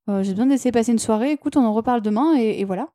euh, 0.10 0.24
j'ai 0.24 0.32
besoin 0.32 0.46
de 0.46 0.52
laisser 0.52 0.72
passer 0.72 0.91
une 0.91 1.00
soirée. 1.00 1.32
Écoute, 1.32 1.58
on 1.58 1.65
en 1.65 1.74
reparle 1.74 2.02
demain. 2.02 2.36
Et, 2.36 2.63
voilà. 2.63 2.89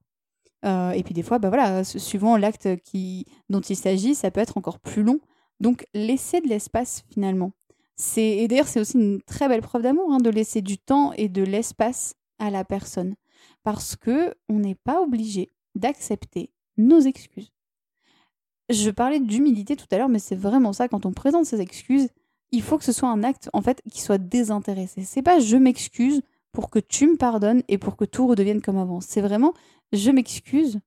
et 0.64 1.02
puis, 1.04 1.14
des 1.14 1.22
fois, 1.22 1.38
bah 1.38 1.48
voilà, 1.48 1.84
suivant 1.84 2.36
l'acte 2.36 2.68
qui, 2.82 3.26
dont 3.48 3.60
il 3.60 3.76
s'agit, 3.76 4.14
ça 4.14 4.30
peut 4.30 4.40
être 4.40 4.56
encore 4.56 4.78
plus 4.78 5.02
long. 5.02 5.20
Donc, 5.60 5.86
laisser 5.94 6.40
de 6.40 6.48
l'espace, 6.48 7.04
finalement. 7.10 7.52
Et 8.16 8.48
d'ailleurs, 8.48 8.68
c'est 8.68 8.80
aussi 8.80 8.96
une 8.96 9.20
très 9.22 9.48
belle 9.48 9.60
preuve 9.60 9.82
d'amour 9.82 10.12
hein, 10.12 10.18
de 10.18 10.30
laisser 10.30 10.62
du 10.62 10.78
temps 10.78 11.12
et 11.12 11.28
de 11.28 11.42
l'espace 11.42 12.14
à 12.38 12.50
la 12.50 12.64
personne. 12.64 13.14
Parce 13.62 13.96
que 13.96 14.34
on 14.48 14.58
n'est 14.58 14.74
pas 14.74 15.02
obligé 15.02 15.50
d'accepter 15.74 16.50
nos 16.76 17.00
excuses. 17.00 17.52
Je 18.70 18.90
parlais 18.90 19.20
d'humilité 19.20 19.76
tout 19.76 19.86
à 19.90 19.98
l'heure, 19.98 20.08
mais 20.08 20.18
c'est 20.18 20.36
vraiment 20.36 20.72
ça. 20.72 20.88
Quand 20.88 21.04
on 21.04 21.12
présente 21.12 21.46
ses 21.46 21.60
excuses, 21.60 22.08
il 22.52 22.62
faut 22.62 22.78
que 22.78 22.84
ce 22.84 22.92
soit 22.92 23.08
un 23.08 23.22
acte 23.22 23.50
en 23.52 23.62
fait 23.62 23.82
qui 23.90 24.00
soit 24.00 24.18
désintéressé. 24.18 25.02
C'est 25.04 25.22
pas 25.22 25.40
je 25.40 25.56
m'excuse 25.56 26.22
pour 26.52 26.70
que 26.70 26.78
tu 26.78 27.06
me 27.06 27.16
pardonnes 27.16 27.62
et 27.68 27.78
pour 27.78 27.96
que 27.96 28.04
tout 28.04 28.26
redevienne 28.26 28.60
comme 28.60 28.78
avant. 28.78 29.00
C'est 29.00 29.20
vraiment 29.20 29.54
je 29.92 30.10
m'excuse 30.10 30.80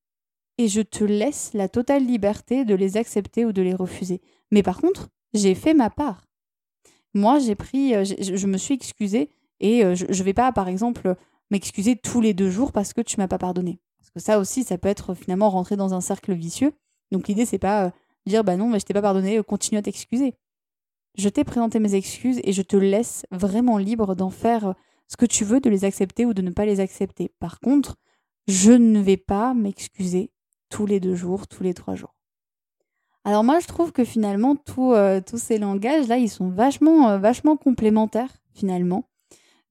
et 0.58 0.68
je 0.68 0.82
te 0.82 1.04
laisse 1.04 1.52
la 1.54 1.68
totale 1.68 2.06
liberté 2.06 2.66
de 2.66 2.76
les 2.76 2.98
accepter 2.98 3.46
ou 3.46 3.52
de 3.52 3.62
les 3.62 3.74
refuser. 3.74 4.22
Mais 4.52 4.64
par 4.64 4.80
contre, 4.80 5.10
j'ai 5.34 5.56
fait 5.56 5.74
ma 5.74 5.90
part. 5.90 6.26
Moi, 7.14 7.40
j'ai 7.40 7.56
pris, 7.56 7.96
euh, 7.96 8.04
je, 8.04 8.48
me 8.48 8.58
suis 8.58 8.74
excusée 8.74 9.30
et 9.60 9.84
euh, 9.84 9.96
je, 9.96 10.06
ne 10.06 10.24
vais 10.24 10.34
pas, 10.34 10.52
par 10.52 10.68
exemple, 10.68 11.16
m'excuser 11.52 11.96
tous 11.96 12.22
les 12.22 12.34
deux 12.34 12.50
jours 12.50 12.72
parce 12.72 12.94
que 12.94 13.02
tu 13.02 13.18
m'as 13.18 13.28
pas 13.28 13.38
pardonné. 13.38 13.80
Parce 14.00 14.12
que 14.12 14.20
ça 14.20 14.40
aussi, 14.40 14.64
ça 14.64 14.78
peut 14.78 14.90
être 14.90 15.14
finalement 15.14 15.50
rentrer 15.50 15.76
dans 15.76 15.94
un 15.94 16.02
cercle 16.02 16.34
vicieux. 16.34 16.74
Donc 17.12 17.28
l'idée, 17.28 17.46
c'est 17.46 17.60
pas 17.60 17.86
euh, 17.86 17.90
dire 18.26 18.44
bah 18.44 18.58
non, 18.58 18.70
mais 18.70 18.80
je 18.80 18.86
t'ai 18.86 18.94
pas 18.94 19.02
pardonné, 19.02 19.42
continue 19.44 19.78
à 19.78 19.82
t'excuser. 19.82 20.36
Je 21.16 21.30
t'ai 21.30 21.44
présenté 21.44 21.80
mes 21.80 21.94
excuses 21.94 22.40
et 22.44 22.54
je 22.54 22.64
te 22.64 22.76
laisse 22.76 23.26
vraiment 23.32 23.78
libre 23.78 24.16
d'en 24.16 24.32
faire 24.32 24.74
ce 25.14 25.18
que 25.18 25.26
tu 25.26 25.46
veux, 25.46 25.60
de 25.60 25.70
les 25.70 25.86
accepter 25.86 26.26
ou 26.26 26.34
de 26.34 26.42
ne 26.42 26.50
pas 26.50 26.66
les 26.66 26.80
accepter. 26.80 27.32
Par 27.40 27.60
contre, 27.60 27.98
je 28.48 28.72
ne 28.72 29.00
vais 29.00 29.18
pas 29.18 29.54
m'excuser 29.54 30.32
tous 30.70 30.86
les 30.86 31.00
deux 31.00 31.16
jours, 31.16 31.48
tous 31.48 31.64
les 31.64 31.74
trois 31.74 31.96
jours. 31.96 32.16
Alors 33.24 33.44
moi, 33.44 33.60
je 33.60 33.68
trouve 33.68 33.92
que 33.92 34.04
finalement, 34.04 34.56
tous 34.56 35.38
ces 35.38 35.60
langages-là, 35.60 36.18
ils 36.18 36.30
sont 36.30 36.50
vachement, 36.50 37.18
vachement 37.20 37.56
complémentaires, 37.56 38.34
finalement. 38.54 39.08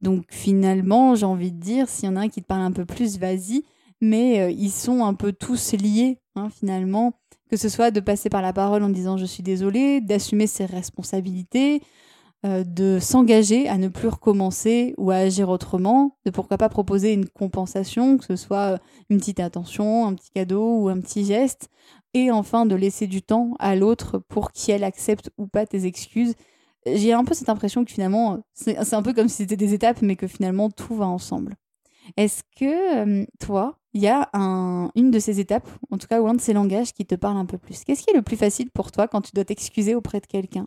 Donc 0.00 0.24
finalement, 0.30 1.14
j'ai 1.14 1.26
envie 1.26 1.52
de 1.52 1.60
dire, 1.60 1.88
s'il 1.88 2.06
y 2.06 2.08
en 2.08 2.16
a 2.16 2.20
un 2.20 2.28
qui 2.28 2.40
te 2.40 2.46
parle 2.46 2.62
un 2.62 2.72
peu 2.72 2.86
plus, 2.86 3.18
vas-y, 3.18 3.64
mais 4.00 4.54
ils 4.54 4.70
sont 4.70 5.04
un 5.04 5.14
peu 5.14 5.32
tous 5.32 5.72
liés, 5.72 6.18
hein, 6.34 6.48
finalement 6.50 7.12
que 7.52 7.58
ce 7.58 7.68
soit 7.68 7.90
de 7.90 8.00
passer 8.00 8.30
par 8.30 8.40
la 8.40 8.54
parole 8.54 8.82
en 8.82 8.88
disant 8.88 9.18
je 9.18 9.26
suis 9.26 9.42
désolé, 9.42 10.00
d'assumer 10.00 10.46
ses 10.46 10.64
responsabilités, 10.64 11.82
euh, 11.82 11.84
de 12.44 12.98
s'engager 13.00 13.68
à 13.68 13.78
ne 13.78 13.88
plus 13.88 14.08
recommencer 14.08 14.94
ou 14.98 15.10
à 15.10 15.16
agir 15.16 15.48
autrement, 15.48 16.16
de 16.24 16.30
pourquoi 16.30 16.58
pas 16.58 16.68
proposer 16.68 17.12
une 17.12 17.28
compensation, 17.28 18.18
que 18.18 18.24
ce 18.24 18.36
soit 18.36 18.80
une 19.10 19.18
petite 19.18 19.40
attention, 19.40 20.06
un 20.06 20.14
petit 20.14 20.30
cadeau 20.30 20.80
ou 20.80 20.88
un 20.88 21.00
petit 21.00 21.24
geste, 21.24 21.68
et 22.14 22.30
enfin 22.30 22.66
de 22.66 22.74
laisser 22.74 23.06
du 23.06 23.22
temps 23.22 23.54
à 23.58 23.76
l'autre 23.76 24.18
pour 24.18 24.52
qu'elle 24.52 24.84
accepte 24.84 25.30
ou 25.38 25.46
pas 25.46 25.66
tes 25.66 25.86
excuses. 25.86 26.34
J'ai 26.84 27.12
un 27.12 27.24
peu 27.24 27.34
cette 27.34 27.48
impression 27.48 27.84
que 27.84 27.92
finalement, 27.92 28.40
c'est 28.54 28.94
un 28.94 29.02
peu 29.02 29.12
comme 29.12 29.28
si 29.28 29.36
c'était 29.36 29.56
des 29.56 29.72
étapes, 29.72 30.02
mais 30.02 30.16
que 30.16 30.26
finalement 30.26 30.68
tout 30.68 30.96
va 30.96 31.06
ensemble. 31.06 31.54
Est-ce 32.16 32.42
que 32.58 33.22
euh, 33.22 33.24
toi, 33.38 33.78
il 33.94 34.02
y 34.02 34.08
a 34.08 34.28
une 34.32 35.10
de 35.10 35.18
ces 35.20 35.38
étapes, 35.38 35.68
en 35.90 35.98
tout 35.98 36.08
cas, 36.08 36.20
ou 36.20 36.26
un 36.26 36.34
de 36.34 36.40
ces 36.40 36.52
langages 36.52 36.92
qui 36.92 37.06
te 37.06 37.14
parle 37.14 37.36
un 37.36 37.46
peu 37.46 37.58
plus? 37.58 37.84
Qu'est-ce 37.84 38.02
qui 38.02 38.10
est 38.10 38.16
le 38.16 38.22
plus 38.22 38.36
facile 38.36 38.70
pour 38.70 38.90
toi 38.90 39.06
quand 39.06 39.20
tu 39.20 39.30
dois 39.32 39.44
t'excuser 39.44 39.94
auprès 39.94 40.18
de 40.20 40.26
quelqu'un? 40.26 40.66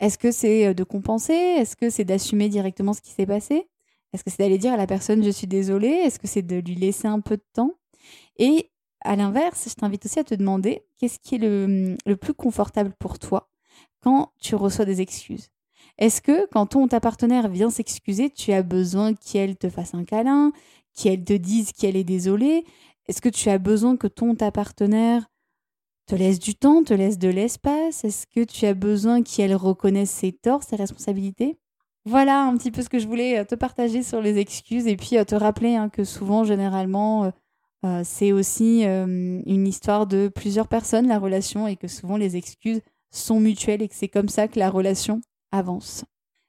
Est-ce 0.00 0.18
que 0.18 0.32
c'est 0.32 0.66
euh, 0.68 0.74
de 0.74 0.84
compenser? 0.84 1.32
Est-ce 1.32 1.76
que 1.76 1.90
c'est 1.90 2.04
d'assumer 2.04 2.48
directement 2.48 2.92
ce 2.92 3.00
qui 3.00 3.10
s'est 3.10 3.26
passé? 3.26 3.68
Est-ce 4.12 4.24
que 4.24 4.30
c'est 4.30 4.42
d'aller 4.42 4.58
dire 4.58 4.72
à 4.72 4.76
la 4.76 4.86
personne 4.86 5.22
je 5.22 5.30
suis 5.30 5.46
désolée? 5.46 5.88
Est-ce 5.88 6.18
que 6.18 6.26
c'est 6.26 6.42
de 6.42 6.56
lui 6.56 6.74
laisser 6.74 7.06
un 7.06 7.20
peu 7.20 7.36
de 7.36 7.44
temps? 7.52 7.74
Et 8.38 8.70
à 9.02 9.14
l'inverse, 9.16 9.68
je 9.68 9.74
t'invite 9.74 10.04
aussi 10.06 10.18
à 10.18 10.24
te 10.24 10.34
demander 10.34 10.82
qu'est-ce 10.98 11.18
qui 11.20 11.36
est 11.36 11.38
le, 11.38 11.96
le 12.04 12.16
plus 12.16 12.34
confortable 12.34 12.92
pour 12.98 13.18
toi 13.18 13.48
quand 14.00 14.32
tu 14.40 14.54
reçois 14.56 14.84
des 14.84 15.00
excuses? 15.00 15.50
Est-ce 15.98 16.22
que 16.22 16.46
quand 16.50 16.66
ton 16.66 16.88
ta 16.88 17.00
partenaire 17.00 17.48
vient 17.48 17.70
s'excuser, 17.70 18.30
tu 18.30 18.52
as 18.52 18.62
besoin 18.62 19.14
qu'elle 19.14 19.56
te 19.56 19.68
fasse 19.68 19.94
un 19.94 20.04
câlin, 20.04 20.52
qu'elle 20.94 21.24
te 21.24 21.34
dise 21.34 21.72
qu'elle 21.72 21.96
est 21.96 22.04
désolée? 22.04 22.64
Est-ce 23.06 23.20
que 23.20 23.28
tu 23.28 23.48
as 23.50 23.58
besoin 23.58 23.96
que 23.96 24.06
ton 24.06 24.34
ta 24.34 24.50
partenaire 24.50 25.29
te 26.10 26.16
laisse 26.16 26.40
du 26.40 26.56
temps, 26.56 26.82
te 26.82 26.92
laisse 26.92 27.18
de 27.18 27.28
l'espace? 27.28 28.02
Est-ce 28.02 28.26
que 28.26 28.42
tu 28.42 28.66
as 28.66 28.74
besoin 28.74 29.22
qu'elle 29.22 29.54
reconnaisse 29.54 30.10
ses 30.10 30.32
torts, 30.32 30.64
ses 30.64 30.74
responsabilités? 30.74 31.56
Voilà 32.04 32.42
un 32.42 32.56
petit 32.56 32.72
peu 32.72 32.82
ce 32.82 32.88
que 32.88 32.98
je 32.98 33.06
voulais 33.06 33.38
euh, 33.38 33.44
te 33.44 33.54
partager 33.54 34.02
sur 34.02 34.20
les 34.20 34.38
excuses 34.38 34.88
et 34.88 34.96
puis 34.96 35.18
euh, 35.18 35.24
te 35.24 35.36
rappeler 35.36 35.76
hein, 35.76 35.88
que 35.88 36.02
souvent, 36.02 36.42
généralement, 36.42 37.32
euh, 37.84 38.02
c'est 38.02 38.32
aussi 38.32 38.82
une 38.82 39.68
histoire 39.68 40.08
de 40.08 40.26
plusieurs 40.26 40.66
personnes, 40.66 41.06
la 41.06 41.20
relation, 41.20 41.68
et 41.68 41.76
que 41.76 41.86
souvent 41.86 42.16
les 42.16 42.36
excuses 42.36 42.80
sont 43.12 43.38
mutuelles 43.38 43.82
et 43.82 43.88
que 43.88 43.94
c'est 43.94 44.08
comme 44.08 44.28
ça 44.28 44.48
que 44.48 44.58
la 44.58 44.68
relation 44.68 45.20
avance. 45.52 46.04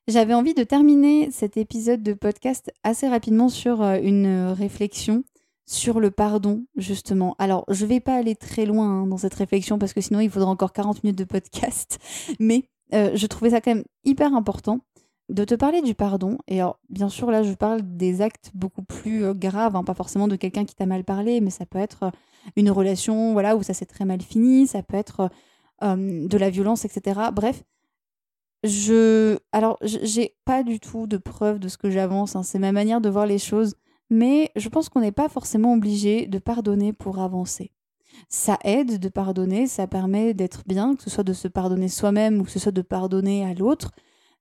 J'avais 0.07 0.33
envie 0.33 0.55
de 0.55 0.63
terminer 0.63 1.29
cet 1.29 1.55
épisode 1.55 2.01
de 2.01 2.13
podcast 2.13 2.71
assez 2.83 3.07
rapidement 3.07 3.47
sur 3.47 3.81
une 3.83 4.47
réflexion 4.47 5.23
sur 5.71 5.99
le 5.99 6.11
pardon, 6.11 6.65
justement. 6.75 7.35
Alors, 7.39 7.63
je 7.69 7.85
ne 7.85 7.89
vais 7.89 7.99
pas 7.99 8.15
aller 8.15 8.35
très 8.35 8.65
loin 8.65 8.87
hein, 8.87 9.07
dans 9.07 9.17
cette 9.17 9.33
réflexion 9.33 9.79
parce 9.79 9.93
que 9.93 10.01
sinon 10.01 10.19
il 10.19 10.29
faudra 10.29 10.49
encore 10.49 10.73
40 10.73 11.03
minutes 11.03 11.17
de 11.17 11.23
podcast, 11.23 11.99
mais 12.39 12.65
euh, 12.93 13.11
je 13.15 13.25
trouvais 13.27 13.51
ça 13.51 13.61
quand 13.61 13.75
même 13.75 13.85
hyper 14.03 14.35
important 14.35 14.81
de 15.29 15.45
te 15.45 15.55
parler 15.55 15.81
du 15.81 15.95
pardon. 15.95 16.37
Et 16.49 16.59
alors, 16.59 16.79
bien 16.89 17.07
sûr, 17.07 17.31
là, 17.31 17.41
je 17.41 17.53
parle 17.53 17.81
des 17.83 18.21
actes 18.21 18.51
beaucoup 18.53 18.83
plus 18.83 19.23
euh, 19.23 19.33
graves, 19.33 19.77
hein, 19.77 19.83
pas 19.85 19.93
forcément 19.93 20.27
de 20.27 20.35
quelqu'un 20.35 20.65
qui 20.65 20.75
t'a 20.75 20.85
mal 20.85 21.05
parlé, 21.05 21.39
mais 21.39 21.51
ça 21.51 21.65
peut 21.65 21.79
être 21.79 22.11
une 22.57 22.69
relation 22.69 23.31
voilà, 23.31 23.55
où 23.55 23.63
ça 23.63 23.73
s'est 23.73 23.85
très 23.85 24.03
mal 24.03 24.21
fini, 24.21 24.67
ça 24.67 24.83
peut 24.83 24.97
être 24.97 25.29
de 25.81 26.37
la 26.37 26.51
violence, 26.51 26.85
etc. 26.85 27.19
Bref, 27.33 27.63
je 28.63 29.39
alors 29.51 29.77
j'ai 29.81 30.35
pas 30.45 30.61
du 30.61 30.79
tout 30.79 31.07
de 31.07 31.17
preuve 31.17 31.57
de 31.57 31.67
ce 31.67 31.77
que 31.77 31.89
j'avance 31.89 32.35
hein. 32.35 32.43
c'est 32.43 32.59
ma 32.59 32.71
manière 32.71 33.01
de 33.01 33.09
voir 33.09 33.25
les 33.25 33.39
choses 33.39 33.75
mais 34.11 34.51
je 34.55 34.69
pense 34.69 34.89
qu'on 34.89 34.99
n'est 34.99 35.11
pas 35.11 35.27
forcément 35.27 35.73
obligé 35.73 36.27
de 36.27 36.37
pardonner 36.37 36.93
pour 36.93 37.17
avancer 37.19 37.71
ça 38.29 38.59
aide 38.63 38.99
de 38.99 39.09
pardonner 39.09 39.65
ça 39.65 39.87
permet 39.87 40.35
d'être 40.35 40.61
bien 40.67 40.95
que 40.95 41.01
ce 41.01 41.09
soit 41.09 41.23
de 41.23 41.33
se 41.33 41.47
pardonner 41.47 41.87
soi-même 41.87 42.39
ou 42.39 42.43
que 42.43 42.51
ce 42.51 42.59
soit 42.59 42.71
de 42.71 42.83
pardonner 42.83 43.43
à 43.43 43.55
l'autre 43.55 43.91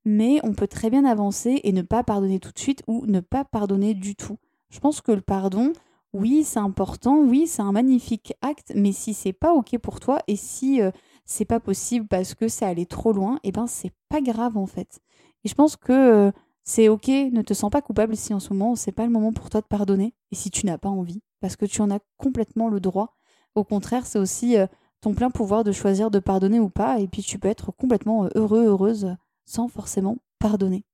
mais 0.05 0.41
on 0.43 0.53
peut 0.53 0.67
très 0.67 0.91
bien 0.91 1.07
avancer 1.07 1.61
et 1.65 1.73
ne 1.73 1.83
pas 1.83 2.03
pardonner 2.03 2.39
tout 2.39 2.53
de 2.53 2.59
suite 2.59 2.83
ou 2.87 3.07
ne 3.07 3.21
pas 3.21 3.45
pardonner 3.45 3.95
du 3.95 4.15
tout 4.15 4.37
je 4.69 4.81
pense 4.81 5.01
que 5.01 5.13
le 5.13 5.23
pardon 5.23 5.73
oui 6.13 6.45
c'est 6.45 6.59
important 6.59 7.19
oui 7.19 7.47
c'est 7.47 7.63
un 7.63 7.73
magnifique 7.73 8.35
acte 8.43 8.73
mais 8.75 8.93
si 8.93 9.15
c'est 9.15 9.33
pas 9.33 9.55
ok 9.55 9.79
pour 9.79 10.01
toi 10.01 10.19
et 10.27 10.37
si 10.37 10.83
euh, 10.83 10.91
c'est 11.31 11.45
pas 11.45 11.61
possible 11.61 12.09
parce 12.09 12.35
que 12.35 12.49
ça 12.49 12.67
allait 12.67 12.87
trop 12.87 13.13
loin, 13.13 13.39
eh 13.45 13.53
ben 13.53 13.69
c'est 13.69 13.93
pas 14.09 14.21
grave 14.21 14.57
en 14.59 14.67
fait. 14.67 15.01
Et 15.45 15.49
je 15.49 15.55
pense 15.55 15.77
que 15.77 15.93
euh, 15.93 16.33
c'est 16.65 16.89
ok, 16.89 17.09
ne 17.09 17.43
te 17.43 17.55
sens 17.55 17.71
pas 17.71 17.83
coupable 17.83 18.17
si 18.17 18.35
en 18.35 18.41
ce 18.41 18.53
moment 18.53 18.77
c'est 18.77 18.93
pas 18.93 19.05
le 19.05 19.11
moment 19.11 19.33
pour 19.33 19.51
toi 19.51 19.61
de 19.61 19.67
pardonner 19.67 20.15
et 20.31 20.35
si 20.35 20.51
tu 20.51 20.67
n'as 20.67 20.79
pas 20.79 20.89
envie, 20.89 21.23
parce 21.41 21.57
que 21.57 21.67
tu 21.67 21.81
en 21.81 21.91
as 21.91 22.01
complètement 22.17 22.69
le 22.69 22.81
droit. 22.81 23.17
Au 23.55 23.65
contraire, 23.65 24.07
c'est 24.07 24.19
aussi 24.19 24.57
euh, 24.57 24.67
ton 25.01 25.15
plein 25.15 25.31
pouvoir 25.31 25.65
de 25.65 25.73
choisir 25.73 26.11
de 26.11 26.19
pardonner 26.19 26.61
ou 26.61 26.69
pas, 26.69 27.01
et 27.01 27.09
puis 27.09 27.23
tu 27.23 27.39
peux 27.39 27.49
être 27.49 27.73
complètement 27.73 28.25
euh, 28.25 28.29
heureux, 28.35 28.65
heureuse 28.65 29.17
sans 29.45 29.69
forcément 29.69 30.19
pardonner. 30.39 30.85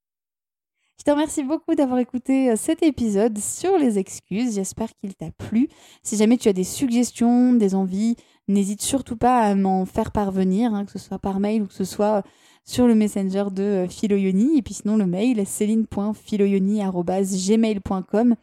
Je 0.99 1.05
te 1.05 1.11
remercie 1.11 1.45
beaucoup 1.45 1.75
d'avoir 1.75 1.99
écouté 1.99 2.57
cet 2.57 2.83
épisode 2.83 3.37
sur 3.39 3.77
les 3.77 3.99
excuses. 3.99 4.55
J'espère 4.55 4.89
qu'il 4.97 5.15
t'a 5.15 5.31
plu. 5.31 5.69
Si 6.03 6.17
jamais 6.17 6.39
tu 6.39 6.49
as 6.49 6.55
des 6.55 6.65
suggestions, 6.65 7.53
des 7.53 7.75
envies, 7.75 8.17
N'hésite 8.49 8.81
surtout 8.81 9.17
pas 9.17 9.41
à 9.41 9.55
m'en 9.57 9.87
faire 9.87 10.13
parvenir, 10.13 10.73
hein, 10.73 10.85
que 10.85 10.93
ce 10.93 11.01
soit 11.01 11.19
par 11.19 11.41
mail 11.41 11.63
ou 11.63 11.67
que 11.67 11.75
ce 11.75 11.85
soit 11.85 12.23
sur 12.67 12.87
le 12.87 12.95
messenger 12.95 13.45
de 13.53 13.63
euh, 13.63 13.89
Philoyoni. 13.89 14.59
Et 14.59 14.63
puis 14.63 14.75
sinon, 14.75 14.99
le 14.99 15.07
mail, 15.07 15.47
céline.philoyoni.gmail.com. 15.47 18.35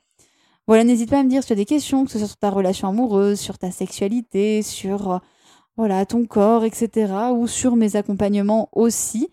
Voilà, 0.65 0.85
n'hésite 0.85 1.09
pas 1.09 1.19
à 1.19 1.23
me 1.23 1.29
dire 1.29 1.43
si 1.43 1.47
tu 1.47 1.53
as 1.53 1.57
des 1.57 1.65
questions, 1.65 2.05
que 2.05 2.11
ce 2.11 2.17
soit 2.17 2.29
sur 2.29 2.37
ta 2.37 2.49
relation 2.49 2.87
amoureuse, 2.87 3.37
sur 3.39 3.57
ta 3.57 3.69
sexualité, 3.69 4.61
sur 4.61 5.11
euh, 5.11 5.17
voilà, 5.75 6.05
ton 6.05 6.25
corps, 6.25 6.63
etc. 6.63 7.11
ou 7.33 7.47
sur 7.47 7.75
mes 7.75 7.97
accompagnements 7.97 8.69
aussi. 8.71 9.27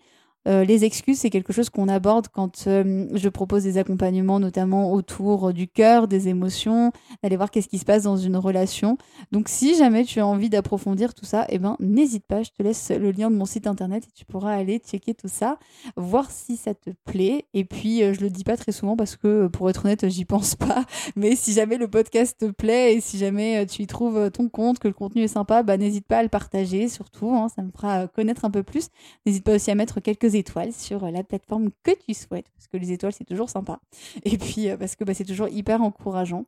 Euh, 0.47 0.63
les 0.63 0.85
excuses, 0.85 1.19
c'est 1.19 1.29
quelque 1.29 1.53
chose 1.53 1.69
qu'on 1.69 1.87
aborde 1.87 2.27
quand 2.27 2.65
euh, 2.67 3.07
je 3.13 3.29
propose 3.29 3.63
des 3.63 3.77
accompagnements, 3.77 4.39
notamment 4.39 4.91
autour 4.91 5.53
du 5.53 5.67
cœur, 5.67 6.07
des 6.07 6.29
émotions, 6.29 6.91
d'aller 7.21 7.35
voir 7.35 7.51
qu'est-ce 7.51 7.67
qui 7.67 7.77
se 7.77 7.85
passe 7.85 8.03
dans 8.03 8.17
une 8.17 8.37
relation. 8.37 8.97
Donc, 9.31 9.49
si 9.49 9.75
jamais 9.75 10.03
tu 10.03 10.19
as 10.19 10.25
envie 10.25 10.49
d'approfondir 10.49 11.13
tout 11.13 11.25
ça, 11.25 11.45
eh 11.49 11.59
ben, 11.59 11.75
n'hésite 11.79 12.25
pas, 12.25 12.41
je 12.41 12.49
te 12.49 12.63
laisse 12.63 12.89
le 12.89 13.11
lien 13.11 13.29
de 13.29 13.35
mon 13.35 13.45
site 13.45 13.67
internet 13.67 14.05
et 14.07 14.11
tu 14.15 14.25
pourras 14.25 14.53
aller 14.53 14.79
checker 14.79 15.13
tout 15.13 15.27
ça, 15.27 15.59
voir 15.95 16.31
si 16.31 16.57
ça 16.57 16.73
te 16.73 16.89
plaît. 17.05 17.45
Et 17.53 17.63
puis, 17.63 18.01
euh, 18.01 18.13
je 18.13 18.21
le 18.21 18.31
dis 18.31 18.43
pas 18.43 18.57
très 18.57 18.71
souvent 18.71 18.95
parce 18.95 19.17
que, 19.17 19.47
pour 19.47 19.69
être 19.69 19.85
honnête, 19.85 20.09
j'y 20.09 20.25
pense 20.25 20.55
pas. 20.55 20.85
Mais 21.15 21.35
si 21.35 21.53
jamais 21.53 21.77
le 21.77 21.87
podcast 21.87 22.39
te 22.39 22.45
plaît 22.45 22.95
et 22.95 23.01
si 23.01 23.19
jamais 23.19 23.65
tu 23.67 23.83
y 23.83 23.87
trouves 23.87 24.31
ton 24.31 24.49
compte, 24.49 24.79
que 24.79 24.87
le 24.87 24.93
contenu 24.95 25.21
est 25.21 25.27
sympa, 25.27 25.61
bah, 25.61 25.77
n'hésite 25.77 26.07
pas 26.07 26.17
à 26.17 26.23
le 26.23 26.29
partager, 26.29 26.87
surtout, 26.87 27.29
hein, 27.29 27.47
ça 27.55 27.61
me 27.61 27.69
fera 27.69 28.07
connaître 28.07 28.43
un 28.43 28.51
peu 28.51 28.63
plus. 28.63 28.87
N'hésite 29.27 29.43
pas 29.43 29.55
aussi 29.55 29.69
à 29.69 29.75
mettre 29.75 29.99
quelques 29.99 30.30
étoiles 30.35 30.73
sur 30.73 31.09
la 31.09 31.23
plateforme 31.23 31.69
que 31.83 31.91
tu 32.05 32.13
souhaites, 32.13 32.49
parce 32.55 32.67
que 32.67 32.77
les 32.77 32.91
étoiles, 32.91 33.13
c'est 33.13 33.25
toujours 33.25 33.49
sympa. 33.49 33.79
Et 34.23 34.37
puis, 34.37 34.69
euh, 34.69 34.77
parce 34.77 34.95
que 34.95 35.03
bah, 35.03 35.13
c'est 35.13 35.25
toujours 35.25 35.49
hyper 35.49 35.81
encourageant, 35.81 36.45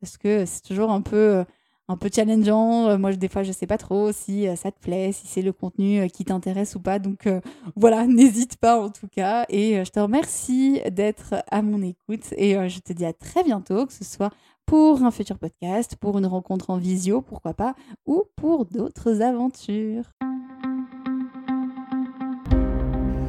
parce 0.00 0.16
que 0.16 0.44
c'est 0.46 0.62
toujours 0.62 0.90
un 0.90 1.00
peu, 1.02 1.16
euh, 1.16 1.44
un 1.88 1.96
peu 1.96 2.10
challengeant. 2.14 2.88
Euh, 2.88 2.98
moi, 2.98 3.12
des 3.12 3.28
fois, 3.28 3.42
je 3.42 3.52
sais 3.52 3.66
pas 3.66 3.78
trop 3.78 4.12
si 4.12 4.46
ça 4.56 4.70
te 4.70 4.80
plaît, 4.80 5.12
si 5.12 5.26
c'est 5.26 5.42
le 5.42 5.52
contenu 5.52 6.08
qui 6.08 6.24
t'intéresse 6.24 6.74
ou 6.74 6.80
pas. 6.80 6.98
Donc, 6.98 7.28
voilà, 7.76 8.06
n'hésite 8.06 8.56
pas 8.56 8.80
en 8.80 8.90
tout 8.90 9.08
cas. 9.08 9.46
Et 9.48 9.84
je 9.84 9.90
te 9.90 10.00
remercie 10.00 10.80
d'être 10.90 11.34
à 11.50 11.62
mon 11.62 11.82
écoute. 11.82 12.32
Et 12.36 12.54
je 12.68 12.80
te 12.80 12.92
dis 12.92 13.04
à 13.04 13.12
très 13.12 13.44
bientôt, 13.44 13.86
que 13.86 13.92
ce 13.92 14.04
soit 14.04 14.30
pour 14.66 15.02
un 15.02 15.10
futur 15.10 15.38
podcast, 15.38 15.96
pour 15.96 16.18
une 16.18 16.26
rencontre 16.26 16.70
en 16.70 16.78
visio, 16.78 17.20
pourquoi 17.20 17.52
pas, 17.52 17.74
ou 18.06 18.24
pour 18.36 18.64
d'autres 18.64 19.20
aventures. 19.20 20.04